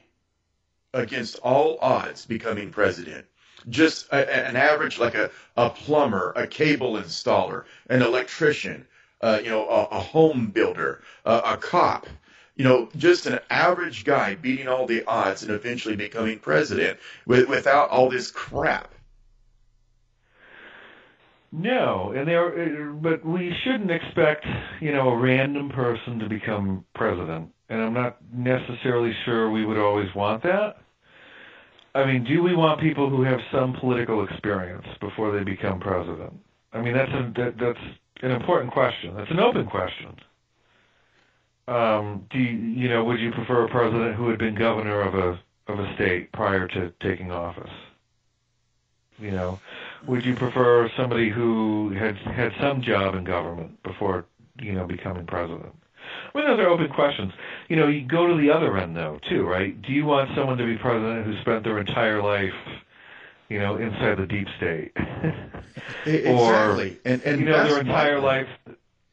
[0.94, 3.26] against all odds becoming president?
[3.70, 8.88] Just a, an average, like a, a plumber, a cable installer, an electrician,
[9.22, 12.08] uh, you know, a, a home builder, a, a cop.
[12.56, 17.48] You know, just an average guy beating all the odds and eventually becoming president with,
[17.48, 18.94] without all this crap.
[21.52, 24.46] No, and there, but we shouldn't expect,
[24.82, 27.50] you know, a random person to become president.
[27.70, 30.78] And I'm not necessarily sure we would always want that.
[31.96, 36.34] I mean, do we want people who have some political experience before they become president?
[36.72, 37.80] I mean, that's a, that, that's
[38.22, 39.16] an important question.
[39.16, 40.16] That's an open question.
[41.68, 45.14] Um, do you, you know, would you prefer a president who had been governor of
[45.16, 45.40] a
[45.72, 47.70] of a state prior to taking office?
[49.20, 49.60] You know,
[50.08, 54.26] would you prefer somebody who had had some job in government before
[54.62, 55.74] you know becoming president?
[56.34, 57.34] I mean, those are open questions.
[57.68, 59.80] You know, you go to the other end though, too, right?
[59.82, 62.54] Do you want someone to be president who spent their entire life,
[63.50, 64.92] you know, inside the deep state,
[66.06, 66.98] Exactly.
[67.06, 68.48] and and you know, their entire life,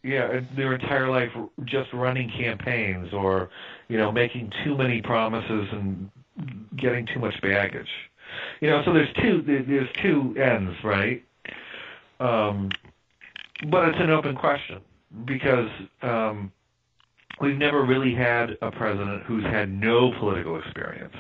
[0.03, 1.31] yeah, their entire life
[1.65, 3.51] just running campaigns or,
[3.89, 6.11] you know, making too many promises and
[6.77, 7.89] getting too much baggage.
[8.61, 11.23] You know, so there's two there's two ends, right?
[12.21, 12.71] Um,
[13.71, 14.81] but it's an open question
[15.25, 15.69] because
[16.03, 16.53] um,
[17.41, 21.15] we've never really had a president who's had no political experience,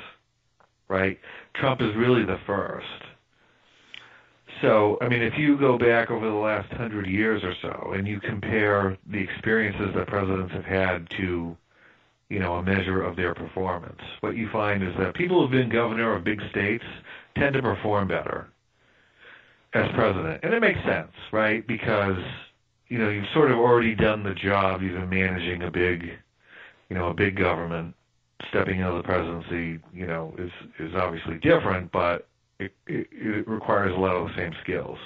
[0.88, 1.18] right?
[1.54, 2.86] Trump is really the first.
[4.62, 8.08] So, I mean, if you go back over the last hundred years or so and
[8.08, 11.56] you compare the experiences that presidents have had to,
[12.30, 15.68] you know, a measure of their performance, what you find is that people who've been
[15.68, 16.84] governor of big states
[17.38, 18.48] tend to perform better.
[19.74, 21.66] as president, and it makes sense, right?
[21.66, 22.18] Because
[22.88, 24.82] you know you've sort of already done the job.
[24.82, 26.04] You've been managing a big,
[26.88, 27.94] you know, a big government.
[28.50, 32.28] Stepping into the presidency, you know, is is obviously different, but
[32.60, 34.98] it, it, it requires a lot of the same skills.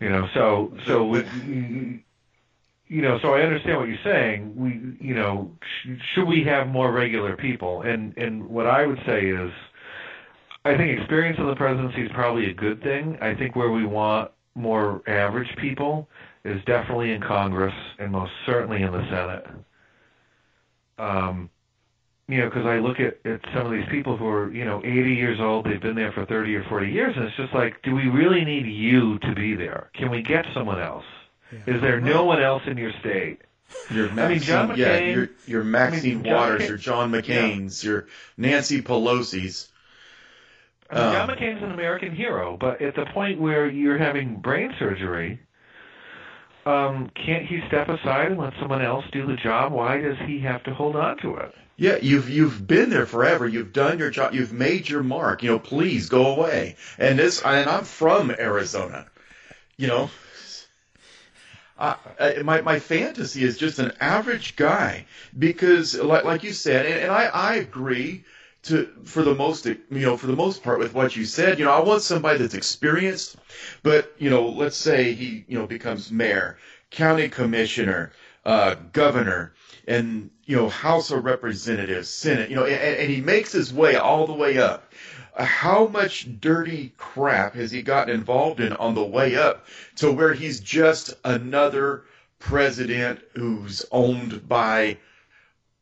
[0.00, 4.54] You know, so so with, you know, so I understand what you're saying.
[4.56, 7.82] We, you know, sh- should we have more regular people?
[7.82, 9.50] And and what I would say is,
[10.64, 13.18] I think experience in the presidency is probably a good thing.
[13.20, 16.08] I think where we want more average people
[16.44, 19.46] is definitely in Congress and most certainly in the Senate.
[20.98, 21.50] Um,
[22.28, 24.80] you know, because I look at, at some of these people who are, you know,
[24.82, 27.82] 80 years old, they've been there for 30 or 40 years, and it's just like,
[27.82, 29.90] do we really need you to be there?
[29.94, 31.04] Can we get someone else?
[31.66, 33.42] Is there no one else in your state?
[33.90, 36.68] Your I mean, John Maxine- yeah, McCain- your your Maxine I mean, John Waters, McCain-
[36.68, 38.06] your John McCain's, your
[38.36, 39.68] Nancy Pelosi's.
[40.94, 44.72] Mean, John Um, McCain's an American hero, but at the point where you're having brain
[44.78, 45.40] surgery,
[46.66, 49.72] um, can't he step aside and let someone else do the job?
[49.72, 51.54] Why does he have to hold on to it?
[51.76, 53.48] Yeah, you've you've been there forever.
[53.48, 54.32] You've done your job.
[54.32, 55.42] You've made your mark.
[55.42, 56.76] You know, please go away.
[56.98, 59.06] And this, and I'm from Arizona.
[59.76, 60.10] You know,
[61.76, 66.86] I, I, my my fantasy is just an average guy because, like like you said,
[66.86, 68.24] and, and I I agree
[68.64, 71.58] to for the most you know for the most part with what you said.
[71.58, 73.36] You know, I want somebody that's experienced,
[73.82, 76.58] but you know, let's say he you know becomes mayor,
[76.90, 78.12] county commissioner,
[78.44, 79.54] uh, governor,
[79.86, 82.50] and you know House of Representatives, Senate.
[82.50, 84.92] You know, and, and he makes his way all the way up.
[85.36, 90.32] How much dirty crap has he gotten involved in on the way up to where
[90.32, 92.04] he's just another
[92.38, 94.98] president who's owned by,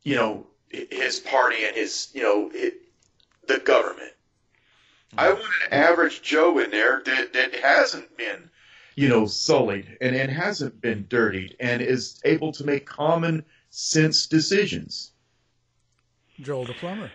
[0.05, 2.75] you know, his party and his, you know, it,
[3.47, 4.12] the government.
[5.16, 5.41] I mm-hmm.
[5.41, 8.51] want an average Joe in there that, that hasn't been,
[8.97, 14.27] you know, sullied and, and hasn't been dirtied and is able to make common sense
[14.27, 15.12] decisions.
[16.41, 17.11] Joel the plumber.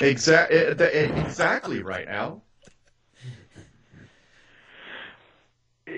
[0.00, 2.42] Exactly, eh, eh, exactly right, Al.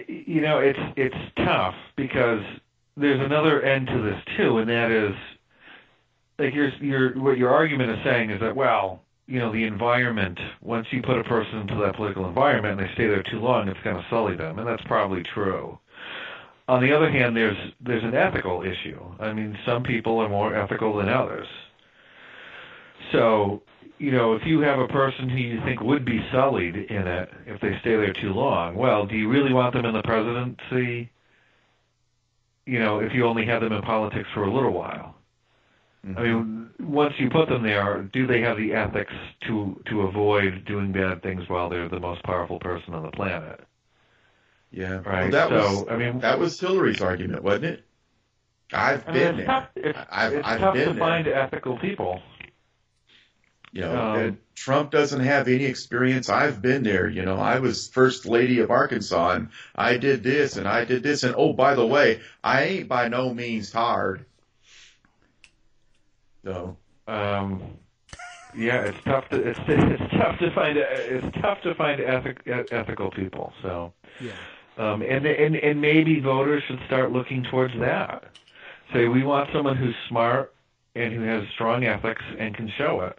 [0.09, 2.43] you know it's it's tough because
[2.97, 5.15] there's another end to this too and that is
[6.39, 10.39] like your your what your argument is saying is that well you know the environment
[10.61, 13.69] once you put a person into that political environment and they stay there too long
[13.69, 15.79] it's going to sully them and that's probably true
[16.69, 20.55] on the other hand there's there's an ethical issue i mean some people are more
[20.55, 21.49] ethical than others
[23.13, 23.63] so
[23.99, 27.31] you know, if you have a person who you think would be sullied in it
[27.47, 31.11] if they stay there too long, well, do you really want them in the presidency?
[32.67, 35.14] You know, if you only have them in politics for a little while.
[36.17, 39.13] I mean, once you put them there, do they have the ethics
[39.49, 43.61] to to avoid doing bad things while they're the most powerful person on the planet?
[44.71, 45.31] Yeah, Right.
[45.31, 47.85] Well, that so was I mean, that was Hillary's argument, wasn't it?
[48.73, 49.47] I've I mean, been there.
[49.47, 49.69] tough.
[49.77, 51.01] It's, I've, it's I've tough been to there.
[51.01, 52.21] find ethical people.
[53.73, 56.29] You know, Um, Trump doesn't have any experience.
[56.29, 57.09] I've been there.
[57.09, 61.03] You know, I was first lady of Arkansas, and I did this and I did
[61.03, 64.27] this, and oh, by the way, I ain't by no means tired.
[66.45, 66.77] So,
[67.07, 67.79] Um,
[68.55, 72.39] yeah, it's tough to it's it's tough to find it's tough to find ethic,
[72.71, 73.53] ethical people.
[73.63, 74.33] So, Yeah.
[74.77, 78.25] um, and and and maybe voters should start looking towards that.
[78.93, 80.55] Say we want someone who's smart
[80.95, 83.19] and who has strong ethics and can show it,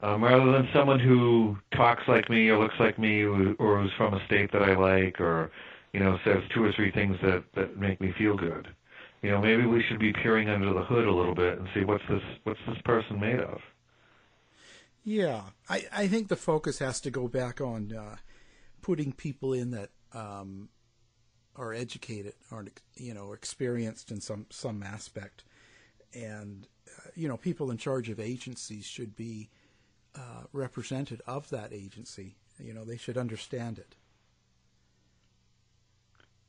[0.00, 3.92] um, rather than someone who talks like me or looks like me or, or who's
[3.96, 5.50] from a state that I like or
[5.92, 8.68] you know says two or three things that that make me feel good.
[9.22, 11.84] You know, maybe we should be peering under the hood a little bit and see
[11.84, 13.60] what's this what's this person made of.
[15.04, 18.16] Yeah, I, I think the focus has to go back on uh,
[18.82, 20.68] putting people in that um,
[21.54, 25.44] are educated or you know experienced in some some aspect,
[26.14, 29.48] and uh, you know people in charge of agencies should be
[30.14, 32.36] uh, represented of that agency.
[32.58, 33.94] You know they should understand it.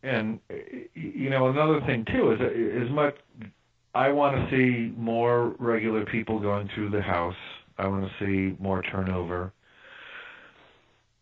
[0.04, 0.56] And uh,
[0.94, 3.16] you know, another thing too is as much
[3.94, 7.36] I want to see more regular people going through the house.
[7.78, 9.54] I want to see more turnover.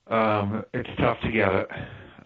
[0.08, 1.68] Um, it's tough to get it.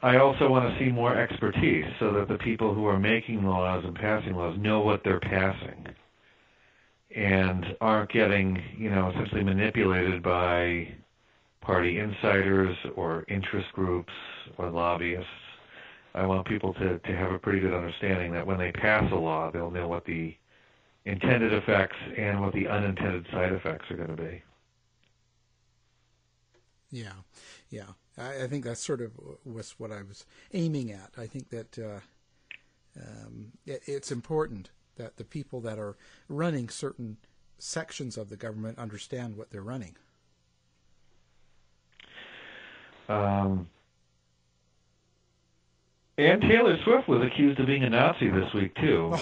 [0.02, 3.84] I also want to see more expertise so that the people who are making laws
[3.86, 5.88] and passing laws know what they're passing
[7.16, 10.88] and aren't getting, you know, essentially manipulated by
[11.62, 14.14] party insiders or interest groups
[14.58, 15.28] or lobbyists.
[16.16, 19.16] I want people to, to have a pretty good understanding that when they pass a
[19.16, 20.36] law, they'll know what the
[21.06, 24.42] intended effects and what the unintended side effects are going to be.
[26.92, 27.14] Yeah,
[27.70, 27.92] yeah.
[28.18, 29.12] I, I think that's sort of
[29.46, 31.12] was what I was aiming at.
[31.18, 32.00] I think that uh,
[33.00, 35.96] um, it, it's important that the people that are
[36.28, 37.18] running certain
[37.60, 39.96] sections of the government understand what they're running.
[43.08, 43.68] Um,
[46.20, 49.14] and Taylor Swift was accused of being a Nazi this week too.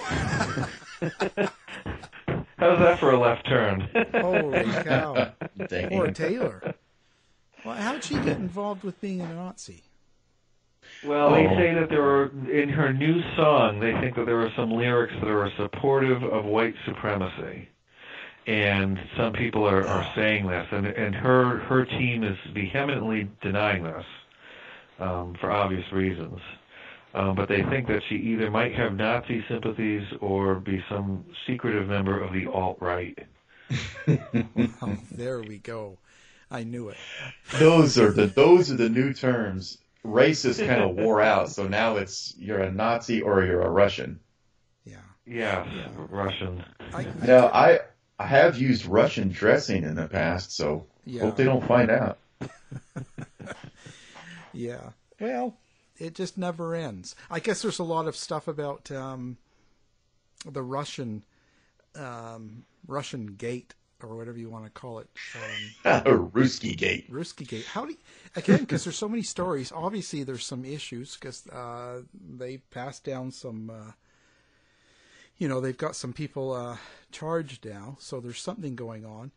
[2.58, 3.88] How's that for a left turn?
[4.14, 5.32] Holy cow!
[5.68, 5.90] Dang.
[5.90, 6.74] Poor Taylor.
[7.64, 9.84] Well, how did she get involved with being a Nazi?
[11.06, 11.56] Well, they Oh.
[11.56, 13.80] say that there are in her new song.
[13.80, 17.68] They think that there are some lyrics that are supportive of white supremacy,
[18.48, 23.84] and some people are, are saying this, and and her her team is vehemently denying
[23.84, 24.06] this
[25.00, 26.40] um, for obvious reasons.
[27.14, 31.88] Um, but they think that she either might have Nazi sympathies or be some secretive
[31.88, 33.18] member of the alt right.
[34.08, 35.98] Well, there we go.
[36.50, 36.98] I knew it.
[37.60, 39.78] Those are the those are the new terms.
[40.06, 44.22] Racist kind of wore out, so now it's you're a Nazi or you're a Russian.
[44.86, 45.00] Yeah.
[45.26, 46.64] Yes, Russian.
[46.94, 47.80] I, I, Now I
[48.18, 51.24] I have used Russian dressing in the past, so Yeah.
[51.24, 52.18] hope they don't find out.
[54.54, 54.92] Yeah.
[55.20, 55.56] Well,
[55.98, 57.16] it just never ends.
[57.30, 59.38] I guess there's a lot of stuff about um,
[60.46, 61.24] the Russian
[61.96, 63.74] um, Russian gate
[64.04, 65.10] or whatever you want to call it.
[65.86, 67.12] Um, Ruski Gate.
[67.12, 67.66] Ruski gate.
[67.66, 67.98] How do you,
[68.36, 68.60] again?
[68.60, 69.72] Because there's so many stories.
[69.72, 73.70] Obviously, there's some issues because uh, they passed down some.
[73.70, 73.92] Uh,
[75.38, 76.78] you know, they've got some people uh,
[77.12, 79.32] charged now, so there's something going on.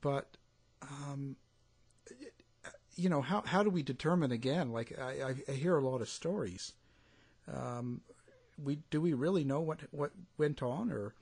[0.00, 0.36] But
[0.82, 1.36] um,
[2.96, 4.72] you know, how how do we determine again?
[4.72, 6.72] Like I, I- hear a lot of stories.
[7.52, 8.02] Um,
[8.62, 11.14] we do we really know what what went on, or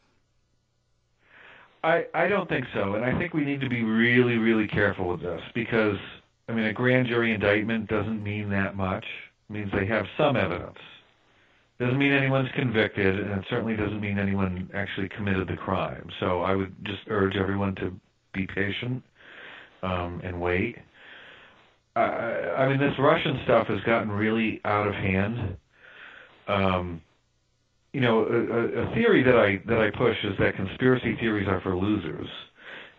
[1.85, 5.09] I, I don't think so, and I think we need to be really, really careful
[5.09, 5.97] with this because
[6.49, 9.05] I mean a grand jury indictment doesn't mean that much.
[9.49, 10.79] It means they have some evidence.
[11.81, 16.09] Doesn't mean anyone's convicted, and it certainly doesn't mean anyone actually committed the crime.
[16.21, 17.99] So I would just urge everyone to
[18.33, 19.03] be patient
[19.83, 20.77] um, and wait.
[21.95, 25.57] I, I mean, this Russian stuff has gotten really out of hand.
[26.49, 27.01] Um,
[27.93, 31.61] you know, a, a- theory that I that I push is that conspiracy theories are
[31.61, 32.29] for losers,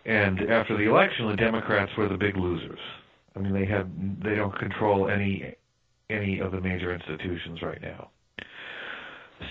[0.04, 2.78] and after the election, the Democrats were the big losers.
[3.36, 3.88] I mean, they have
[4.22, 5.54] they don't control any
[6.10, 8.10] any of the major institutions right now.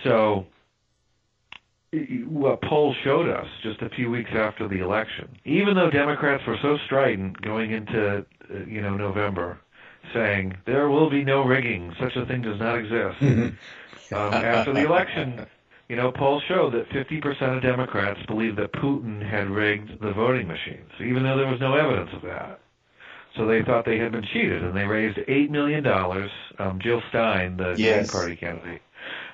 [0.06, 0.46] So,
[2.28, 6.58] what polls showed us just a few weeks after the election, even though Democrats were
[6.62, 8.26] so strident going into
[8.68, 9.60] you know November,
[10.14, 13.22] saying there will be no rigging, such a thing does not exist.
[13.22, 15.46] um, after the election,
[15.90, 20.48] you know, polls show that 50% of Democrats believe that Putin had rigged the voting
[20.48, 22.60] machines, even though there was no evidence of that.
[23.36, 26.30] So they thought they had been cheated, and they raised eight million dollars.
[26.60, 28.10] Um, Jill Stein, the Yes.
[28.12, 28.82] Green Party candidate,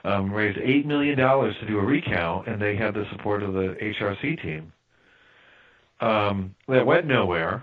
[0.05, 3.53] um, raised eight million dollars to do a recount, and they had the support of
[3.53, 4.71] the HRC team.
[5.99, 7.61] Um, that went nowhere,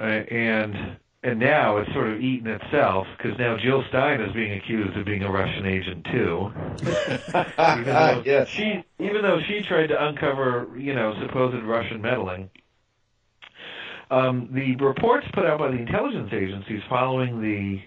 [0.00, 4.52] uh, and and now it's sort of eaten itself because now Jill Stein is being
[4.54, 6.50] accused of being a Russian agent too.
[7.72, 8.48] even though Yes.
[8.56, 12.50] she even though she tried to uncover you know supposed Russian meddling.
[14.10, 17.80] Um, the reports put out by the intelligence agencies following the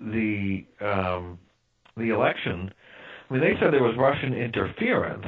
[0.00, 1.38] the um,
[1.96, 2.72] the election,
[3.28, 5.26] I mean, they said there was Russian interference,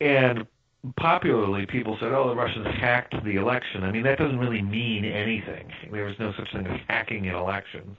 [0.00, 0.46] and
[0.96, 5.04] popularly people said, "Oh, the Russians hacked the election." I mean, that doesn't really mean
[5.04, 5.70] anything.
[5.90, 7.96] There was no such thing as hacking an election.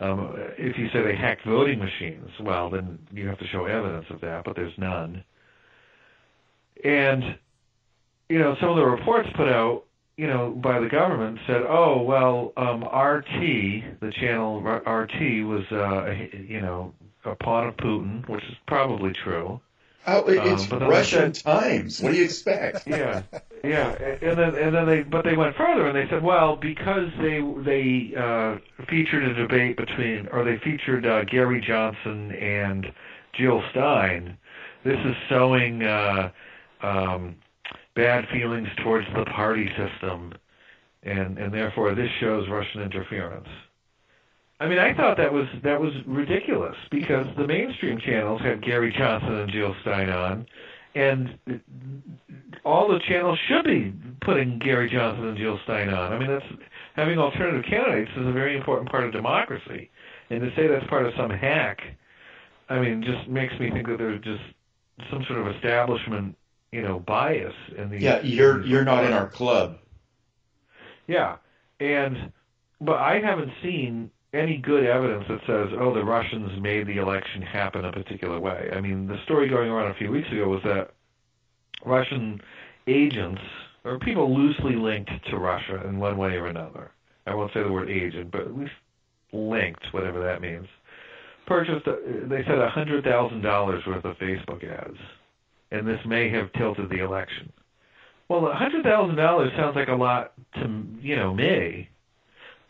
[0.00, 4.06] Um, if you say they hacked voting machines, well, then you have to show evidence
[4.10, 5.24] of that, but there's none.
[6.84, 7.38] And
[8.28, 9.84] you know, some of the reports put out,
[10.16, 16.14] you know, by the government said, "Oh, well, um, RT, the channel RT, was, uh,
[16.32, 16.94] you know,
[17.24, 19.60] a pawn of Putin," which is probably true.
[20.06, 22.00] Oh, it- Um, it's but then they times.
[22.02, 22.86] What do you expect?
[22.86, 23.22] yeah,
[23.62, 23.90] yeah,
[24.20, 27.40] and then and then they but they went further and they said, well, because they
[27.64, 32.92] they uh, featured a debate between or they featured uh, Gary Johnson and
[33.34, 34.36] Jill Stein,
[34.84, 36.30] this is sowing uh,
[36.82, 37.36] um,
[37.94, 40.34] bad feelings towards the party system,
[41.04, 43.48] and and therefore this shows Russian interference.
[44.62, 48.94] I mean, I thought that was that was ridiculous because the mainstream channels had Gary
[48.96, 50.46] Johnson and Jill Stein on,
[50.94, 51.36] and
[52.64, 56.12] all the channels should be putting Gary Johnson and Jill Stein on.
[56.12, 56.44] I mean, that's
[56.94, 59.90] having alternative candidates is a very important part of democracy,
[60.30, 61.80] and to say that's part of some hack,
[62.68, 64.44] I mean, just makes me think that there's just
[65.10, 66.36] some sort of establishment,
[66.70, 67.98] you know, bias in the.
[67.98, 69.78] Yeah, you're you're not in our club.
[71.08, 71.38] Yeah,
[71.80, 72.30] and
[72.80, 77.42] but I haven't seen any good evidence that says, oh, the Russians made the election
[77.42, 78.70] happen a particular way.
[78.74, 80.90] I mean, the story going around a few weeks ago was that
[81.84, 82.40] Russian
[82.86, 83.40] agents,
[83.84, 86.92] or people loosely linked to Russia in one way or another,
[87.26, 88.72] I won't say the word agent, but at least
[89.32, 90.66] linked, whatever that means,
[91.46, 91.96] purchased, uh,
[92.28, 94.96] they said $100,000 worth of Facebook ads.
[95.70, 97.52] And this may have tilted the election.
[98.28, 101.88] Well, $100,000 sounds like a lot to, you know, me.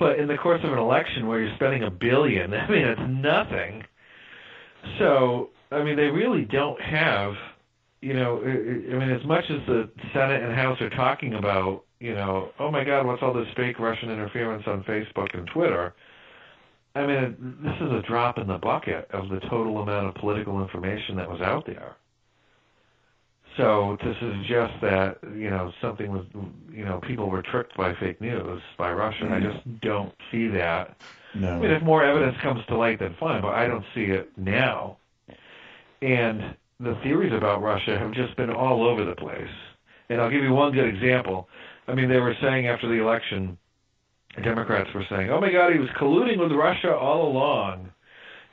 [0.03, 3.01] But in the course of an election where you're spending a billion, I mean, it's
[3.09, 3.85] nothing.
[4.99, 7.35] So, I mean, they really don't have,
[8.01, 12.15] you know, I mean, as much as the Senate and House are talking about, you
[12.15, 15.95] know, oh my God, what's all this fake Russian interference on Facebook and Twitter?
[16.97, 20.61] I mean, this is a drop in the bucket of the total amount of political
[20.61, 21.95] information that was out there.
[23.57, 26.25] So to suggest that you know something was
[26.73, 29.35] you know people were tricked by fake news by Russia, mm-hmm.
[29.35, 30.97] I just don't see that.
[31.35, 31.57] No.
[31.57, 34.31] I mean, if more evidence comes to light, then fine, but I don't see it
[34.37, 34.97] now.
[36.01, 39.49] And the theories about Russia have just been all over the place.
[40.09, 41.49] And I'll give you one good example.
[41.89, 43.57] I mean, they were saying after the election,
[44.43, 47.91] Democrats were saying, "Oh my God, he was colluding with Russia all along,"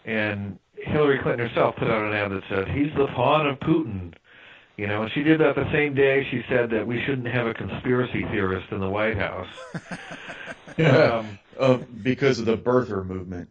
[0.06, 4.14] and Hillary Clinton herself put out an ad that said, "He's the pawn of Putin."
[4.80, 7.48] You know, and she did that the same day she said that we shouldn't have
[7.48, 9.50] a conspiracy theorist in the White House.
[10.80, 13.50] um, uh, because of the birther movement.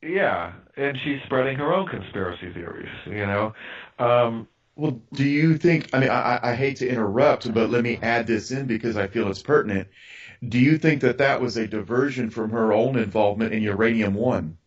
[0.00, 2.92] Yeah, and she's spreading her own conspiracy theories.
[3.06, 3.54] You know.
[3.98, 5.90] Um, well, do you think?
[5.92, 9.08] I mean, I, I hate to interrupt, but let me add this in because I
[9.08, 9.88] feel it's pertinent.
[10.48, 14.58] Do you think that that was a diversion from her own involvement in Uranium One?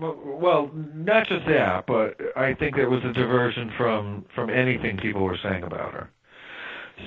[0.00, 5.22] Well, not just that, but I think it was a diversion from from anything people
[5.22, 6.10] were saying about her.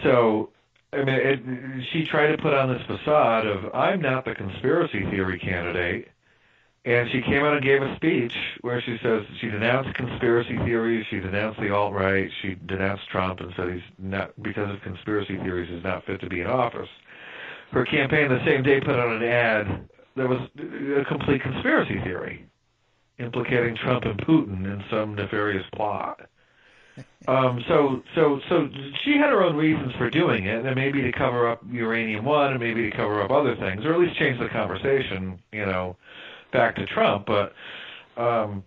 [0.03, 0.49] So,
[0.91, 1.39] I mean, it,
[1.91, 6.09] she tried to put on this facade of I'm not the conspiracy theory candidate,
[6.83, 11.05] and she came out and gave a speech where she says she denounced conspiracy theories,
[11.09, 15.37] she denounced the alt right, she denounced Trump, and said he's not because of conspiracy
[15.37, 16.89] theories he's not fit to be in office.
[17.71, 20.41] Her campaign the same day put out an ad that was
[20.99, 22.50] a complete conspiracy theory
[23.21, 26.21] implicating Trump and Putin in some nefarious plot.
[27.27, 28.67] Um, so, so, so
[29.03, 32.51] she had her own reasons for doing it, and maybe to cover up Uranium One,
[32.51, 35.95] and maybe to cover up other things, or at least change the conversation, you know,
[36.51, 37.27] back to Trump.
[37.27, 37.53] But
[38.17, 38.63] um,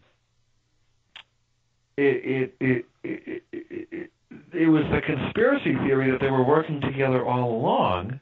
[1.97, 4.11] it, it, it, it,
[4.53, 8.21] it, was the conspiracy theory that they were working together all along,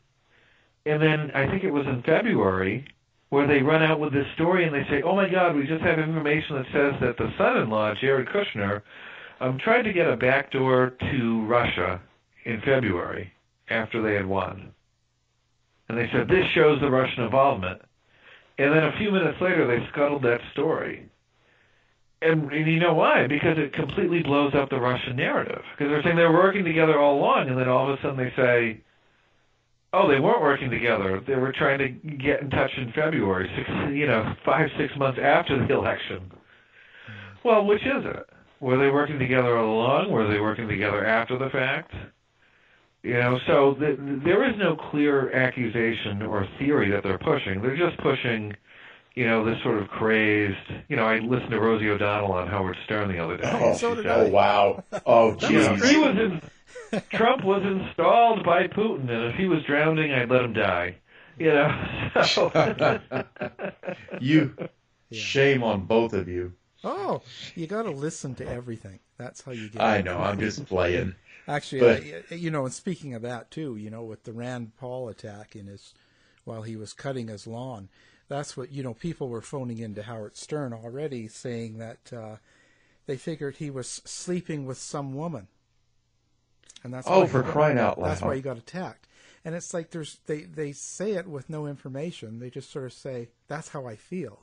[0.86, 2.86] and then I think it was in February
[3.32, 5.82] where they run out with this story and they say, "Oh my God, we just
[5.82, 8.82] have information that says that the son-in-law, Jared Kushner,
[9.40, 11.98] um, tried to get a backdoor to Russia
[12.44, 13.32] in February
[13.70, 14.72] after they had won."
[15.88, 17.80] And they said this shows the Russian involvement.
[18.58, 21.08] And then a few minutes later, they scuttled that story.
[22.20, 23.28] And, and you know why?
[23.28, 25.62] Because it completely blows up the Russian narrative.
[25.72, 28.18] Because they're saying they were working together all along, and then all of a sudden
[28.18, 28.82] they say,
[29.94, 31.20] Oh, they weren't working together.
[31.26, 35.18] They were trying to get in touch in February, six, you know, five, six months
[35.22, 36.30] after the election.
[37.44, 38.26] Well, which is it?
[38.60, 40.10] Were they working together all along?
[40.10, 41.92] Were they working together after the fact?
[43.02, 47.60] You know, so the, there is no clear accusation or theory that they're pushing.
[47.60, 48.54] They're just pushing,
[49.16, 50.56] you know, this sort of crazed.
[50.88, 53.50] You know, I listened to Rosie O'Donnell on Howard Stern the other day.
[53.52, 54.84] Oh, so did oh wow!
[55.04, 55.66] Oh, geez.
[55.82, 56.40] He was in
[57.10, 60.96] Trump was installed by Putin, and if he was drowning, I'd let him die.
[61.38, 61.88] You know.
[62.24, 62.52] So.
[64.20, 64.54] you
[65.10, 66.52] shame on both of you.
[66.84, 67.22] Oh,
[67.54, 68.98] you got to listen to everything.
[69.16, 69.80] That's how you get.
[69.80, 70.18] I know.
[70.18, 71.14] I'm just playing.
[71.48, 74.76] Actually, but, uh, you know, and speaking of that too, you know, with the Rand
[74.76, 75.94] Paul attack in his
[76.44, 77.88] while he was cutting his lawn,
[78.28, 78.94] that's what you know.
[78.94, 82.36] People were phoning into Howard Stern already, saying that uh,
[83.06, 85.48] they figured he was sleeping with some woman
[86.82, 88.10] and that's oh, for crying out loud!
[88.10, 89.06] That's why he got attacked.
[89.44, 92.38] And it's like there's they they say it with no information.
[92.38, 94.40] They just sort of say that's how I feel.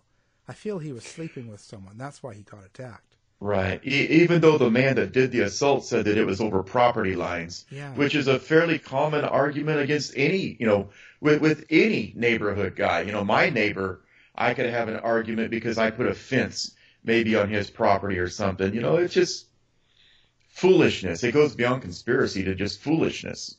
[0.47, 1.97] I feel he was sleeping with someone.
[1.97, 3.15] That's why he got attacked.
[3.39, 3.79] Right.
[3.85, 7.15] E- even though the man that did the assault said that it was over property
[7.15, 7.93] lines, yeah.
[7.93, 10.89] which is a fairly common argument against any, you know,
[11.21, 13.01] with with any neighborhood guy.
[13.01, 14.01] You know, my neighbor,
[14.35, 18.27] I could have an argument because I put a fence maybe on his property or
[18.27, 18.73] something.
[18.73, 19.45] You know, it's just
[20.49, 21.23] foolishness.
[21.23, 23.55] It goes beyond conspiracy to just foolishness.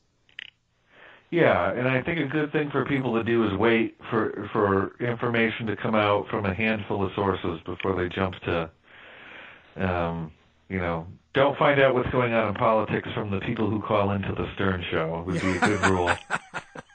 [1.30, 4.96] Yeah, and I think a good thing for people to do is wait for for
[4.98, 8.70] information to come out from a handful of sources before they jump to,
[9.76, 10.32] um,
[10.68, 14.10] you know, don't find out what's going on in politics from the people who call
[14.10, 15.22] into the Stern Show.
[15.24, 16.10] Would be a good rule.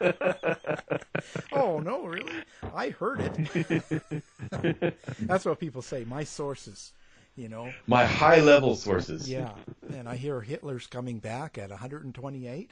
[0.02, 2.34] oh, oh no, really?
[2.74, 4.14] I heard it.
[5.20, 6.04] That's what people say.
[6.04, 6.92] My sources,
[7.36, 7.74] you know.
[7.88, 9.30] My high level sources.
[9.30, 9.52] Yeah,
[9.94, 12.72] and I hear Hitler's coming back at 128.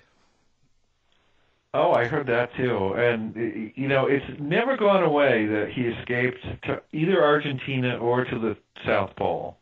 [1.75, 2.93] Oh, I heard that too.
[2.93, 8.39] And you know, it's never gone away that he escaped to either Argentina or to
[8.39, 8.55] the
[8.85, 9.57] South Pole.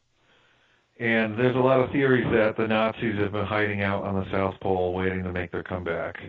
[1.00, 4.30] And there's a lot of theories that the Nazis have been hiding out on the
[4.30, 6.20] South Pole waiting to make their comeback.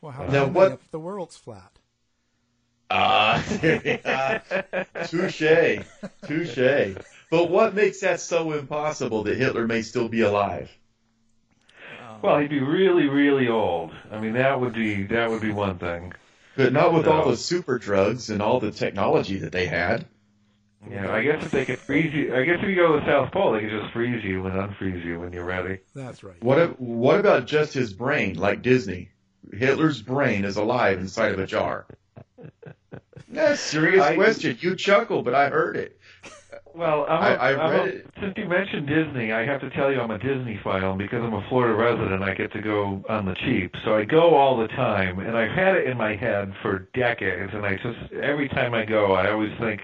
[0.00, 1.72] Well, how Now, what- if the world's flat?
[2.88, 3.42] Ah,
[5.06, 5.80] touche,
[6.24, 6.96] touche.
[7.30, 10.70] But what makes that so impossible that Hitler may still be alive?
[12.00, 13.92] Um, well, he'd be really, really old.
[14.10, 16.12] I mean, that would be that would be one thing.
[16.56, 20.06] But not with all the super drugs and all the technology that they had.
[20.88, 23.00] You know, I guess if they could freeze you, I guess if you go to
[23.00, 25.80] the South Pole, they could just freeze you and unfreeze you when you're ready.
[25.94, 26.42] That's right.
[26.42, 29.10] What if, what about just his brain, like Disney?
[29.52, 31.86] Hitler's brain is alive inside of a jar.
[33.28, 34.56] That's a serious I- question.
[34.60, 35.98] You chuckle, but I heard it.
[36.76, 38.06] Well, I'm a, I- I I'm a- it.
[38.20, 41.32] since you mentioned Disney, I have to tell you I'm a Disney file, because I'm
[41.32, 42.22] a Florida resident.
[42.22, 45.52] I get to go on the cheap, so I go all the time, and I've
[45.52, 47.52] had it in my head for decades.
[47.54, 49.80] And I just every time I go, I always think,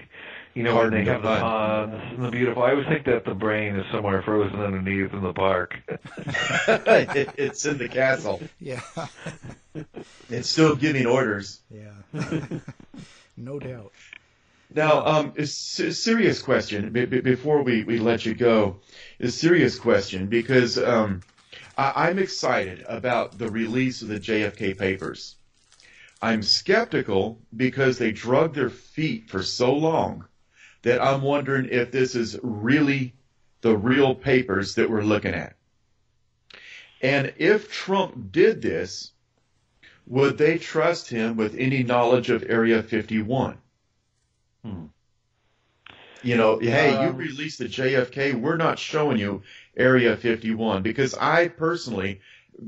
[0.53, 2.61] you know, when they the have the ponds and the beautiful.
[2.61, 5.73] I always think that the brain is somewhere frozen underneath in the park.
[5.87, 8.39] it, it's in the castle.
[8.59, 8.81] Yeah,
[10.29, 11.59] It's still giving orders.
[11.71, 11.93] yeah,
[13.37, 13.91] no doubt.
[14.75, 18.79] Now, um, a serious question b- b- before we, we let you go.
[19.19, 21.21] A serious question because um,
[21.77, 25.35] I- I'm excited about the release of the JFK papers.
[26.23, 30.25] I'm skeptical because they drug their feet for so long
[30.81, 33.13] that I'm wondering if this is really
[33.61, 35.55] the real papers that we're looking at.
[37.01, 39.11] And if Trump did this,
[40.07, 43.57] would they trust him with any knowledge of Area 51?
[44.63, 44.85] Hmm.
[46.23, 49.43] You know, hey, you Um, released the JFK, we're not showing you
[49.75, 52.21] Area 51 because I personally,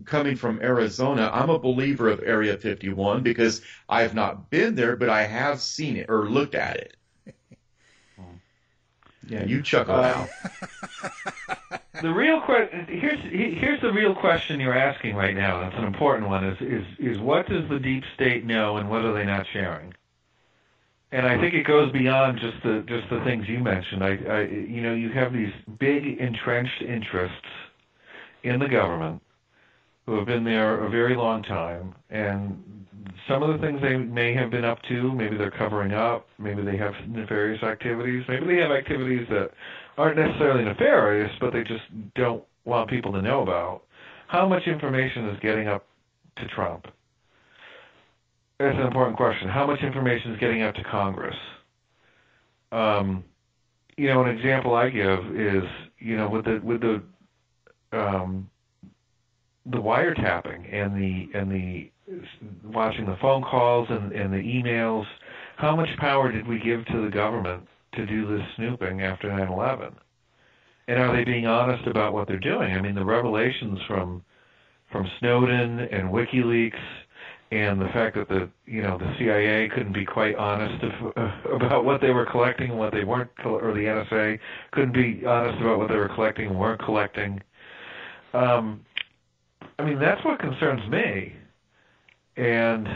[0.06, 4.98] coming from Arizona, I'm a believer of Area 51 because I have not been there,
[4.98, 6.98] but I have seen it or looked at it.
[9.28, 10.30] Yeah, you chuckle Um, out.
[12.02, 13.20] the real question here's
[13.60, 15.62] here's the real question you're asking right now.
[15.62, 16.44] That's an important one.
[16.46, 19.96] Is is is what does the deep state know, and what are they not sharing?
[21.12, 24.04] And I think it goes beyond just the just the things you mentioned.
[24.04, 27.48] I, I you know you have these big entrenched interests
[28.44, 29.22] in the government
[30.06, 32.62] who have been there a very long time, and
[33.28, 36.62] some of the things they may have been up to, maybe they're covering up, maybe
[36.62, 39.50] they have nefarious activities, maybe they have activities that
[39.98, 41.84] aren't necessarily nefarious, but they just
[42.16, 43.82] don't want people to know about.
[44.28, 45.86] How much information is getting up
[46.38, 46.88] to Trump?
[48.60, 49.50] That's an important question.
[49.50, 51.36] How much information is getting out to Congress?
[52.72, 53.24] Um,
[53.98, 55.64] you know, an example I give is,
[56.00, 57.04] you know, with the with the
[57.92, 58.50] um,
[59.66, 61.92] the wiretapping and the and the
[62.64, 65.06] watching the phone calls and, and the emails.
[65.58, 69.94] How much power did we give to the government to do this snooping after 9/11?
[70.88, 72.74] And are they being honest about what they're doing?
[72.74, 74.24] I mean, the revelations from
[74.92, 77.05] from Snowden and WikiLeaks
[77.56, 81.86] and the fact that the you know the CIA couldn't be quite honest of, about
[81.86, 84.40] what they were collecting and what they weren't, or the NSA
[84.72, 87.42] couldn't be honest about what they were collecting and weren't collecting.
[88.34, 88.82] Um,
[89.80, 91.34] I mean, that's what concerns me.
[92.36, 92.88] And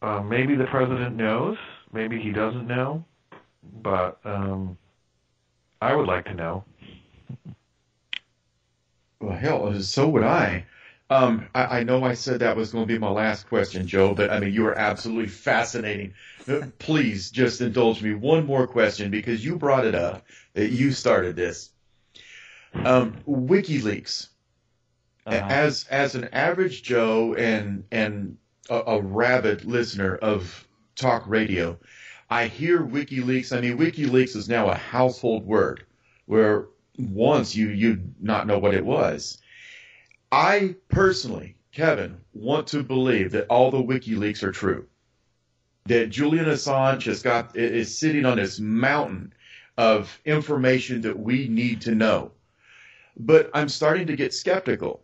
[0.00, 1.58] uh, maybe the president knows,
[1.92, 3.04] maybe he doesn't know,
[3.82, 4.78] but um,
[5.82, 6.64] I would like to know.
[9.20, 10.64] Well, hell, so would I.
[11.12, 14.14] Um, I, I know I said that was going to be my last question, Joe,
[14.14, 16.14] but I mean, you are absolutely fascinating.
[16.78, 20.24] Please just indulge me one more question because you brought it up.
[20.54, 21.70] That you started this.
[22.74, 24.28] Um, WikiLeaks.
[25.26, 25.46] Uh-huh.
[25.48, 28.38] As as an average Joe and and
[28.70, 31.78] a, a rabid listener of talk radio,
[32.30, 33.56] I hear WikiLeaks.
[33.56, 35.84] I mean, WikiLeaks is now a household word.
[36.26, 39.41] Where once you you'd not know what it was.
[40.32, 44.86] I personally, Kevin, want to believe that all the WikiLeaks are true.
[45.84, 49.34] That Julian Assange has got is sitting on this mountain
[49.76, 52.32] of information that we need to know.
[53.14, 55.02] But I'm starting to get skeptical.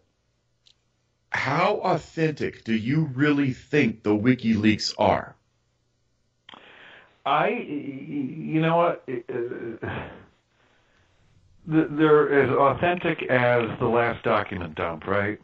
[1.31, 5.37] How authentic do you really think the WikiLeaks are?
[7.27, 9.05] I, you know what?
[11.71, 15.39] Th- they're as authentic as the last document dump, right?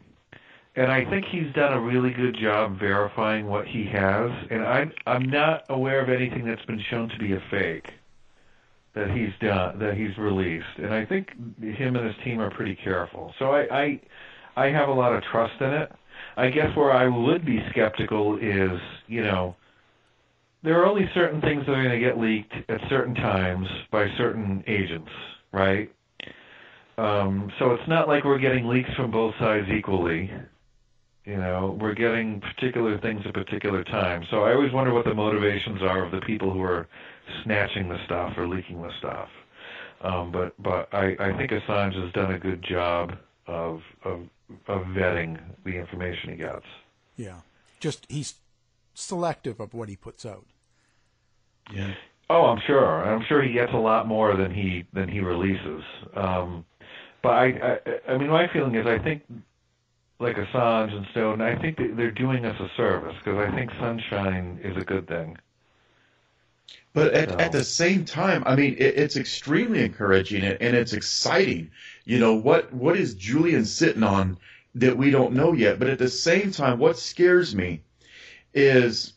[0.75, 4.29] and I think he's done a really good job verifying what he has.
[4.51, 7.87] And I'm I'm not aware of anything that's been shown to be a fake
[8.93, 10.65] that he's done that he's released.
[10.77, 11.29] And I think
[11.61, 13.33] him and his team are pretty careful.
[13.39, 14.01] So I I,
[14.57, 15.91] I have a lot of trust in it.
[16.37, 19.55] I guess where I would be skeptical is, you know,
[20.63, 24.07] there are only certain things that are going to get leaked at certain times by
[24.17, 25.11] certain agents,
[25.53, 25.89] right?
[26.97, 30.31] Um, so it's not like we're getting leaks from both sides equally.
[31.25, 34.27] You know, we're getting particular things at particular times.
[34.29, 36.87] So I always wonder what the motivations are of the people who are
[37.43, 39.27] snatching the stuff or leaking the stuff.
[40.01, 43.13] Um, but but I, I think Assange has done a good job
[43.47, 44.27] of of
[44.67, 46.65] of vetting the information he gets.
[47.17, 47.39] Yeah,
[47.79, 48.35] just he's
[48.93, 50.45] selective of what he puts out.
[51.73, 51.93] Yeah.
[52.29, 53.03] Oh, I'm sure.
[53.03, 55.81] I'm sure he gets a lot more than he than he releases.
[56.15, 56.65] Um,
[57.25, 59.23] but I, I, I mean, my feeling is, I think,
[60.19, 64.59] like Assange and Snowden, I think they're doing us a service because I think sunshine
[64.63, 65.35] is a good thing.
[66.93, 70.93] But at, at the same time, I mean, it, it's extremely encouraging and, and it's
[70.93, 71.71] exciting.
[72.03, 74.37] You know, what, what is Julian sitting on
[74.75, 75.79] that we don't know yet?
[75.79, 77.81] But at the same time, what scares me
[78.53, 79.13] is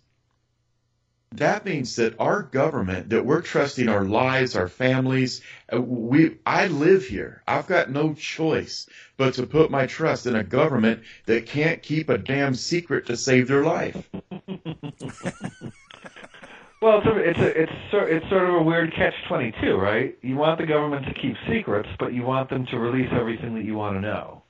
[1.32, 6.68] that means that our government, that we're trusting our lives, our families, uh, we, I
[6.68, 7.42] live here.
[7.46, 12.08] I've got no choice but to put my trust in a government that can't keep
[12.08, 14.08] a damn secret to save their life.
[16.80, 19.76] Well, it's a, it's a, it's sort it's sort of a weird catch twenty two,
[19.76, 20.16] right?
[20.22, 23.64] You want the government to keep secrets, but you want them to release everything that
[23.64, 24.44] you want to know,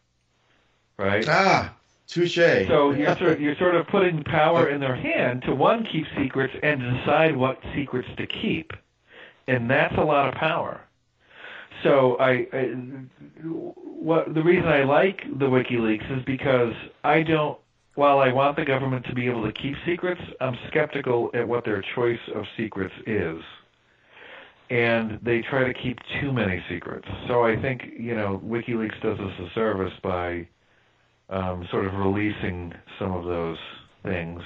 [0.98, 1.24] right?
[1.26, 1.74] Ah,
[2.08, 2.66] touche.
[2.66, 6.06] So you're sort of, you're sort of putting power in their hand to one keep
[6.16, 8.72] secrets and decide what secrets to keep,
[9.46, 10.80] and that's a lot of power.
[11.82, 12.74] So I, I
[13.44, 17.58] what the reason I like the WikiLeaks is because I don't
[17.98, 21.64] while I want the government to be able to keep secrets, I'm skeptical at what
[21.64, 23.42] their choice of secrets is.
[24.70, 27.08] And they try to keep too many secrets.
[27.26, 30.46] So I think, you know, WikiLeaks does us a service by
[31.30, 33.58] um, sort of releasing some of those
[34.02, 34.42] things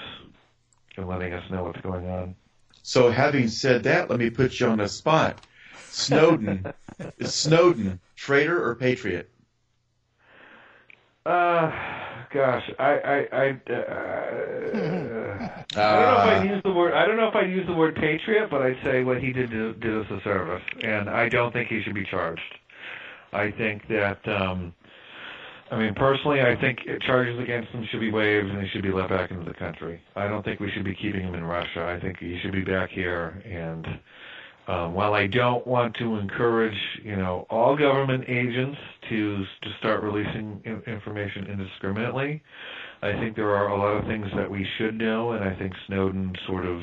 [0.96, 2.34] and letting us know what's going on.
[2.82, 5.38] So having said that, let me put you on the spot.
[5.88, 6.66] Snowden,
[7.18, 9.30] is Snowden traitor or patriot?
[11.24, 11.70] Uh,
[12.32, 13.82] gosh, I I I, uh,
[15.76, 16.94] I don't know if I'd use the word.
[16.94, 19.50] I don't know if I'd use the word patriot, but I'd say what he did
[19.50, 22.42] did, did us a service, and I don't think he should be charged.
[23.32, 24.26] I think that.
[24.28, 24.74] um
[25.72, 28.92] I mean, personally, I think charges against him should be waived and he should be
[28.92, 30.02] let back into the country.
[30.14, 31.86] I don't think we should be keeping him in Russia.
[31.86, 33.86] I think he should be back here and
[34.68, 40.02] um, while I don't want to encourage, you know, all government agents to to start
[40.02, 42.42] releasing in, information indiscriminately,
[43.02, 45.72] I think there are a lot of things that we should know, and I think
[45.88, 46.82] Snowden sort of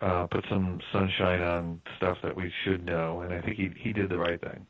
[0.00, 3.92] uh, put some sunshine on stuff that we should know, and I think he he
[3.92, 4.66] did the right thing.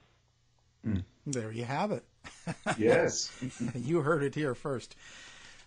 [0.86, 1.04] Mm.
[1.26, 2.04] There you have it.
[2.78, 3.30] Yes,
[3.74, 4.96] you heard it here first.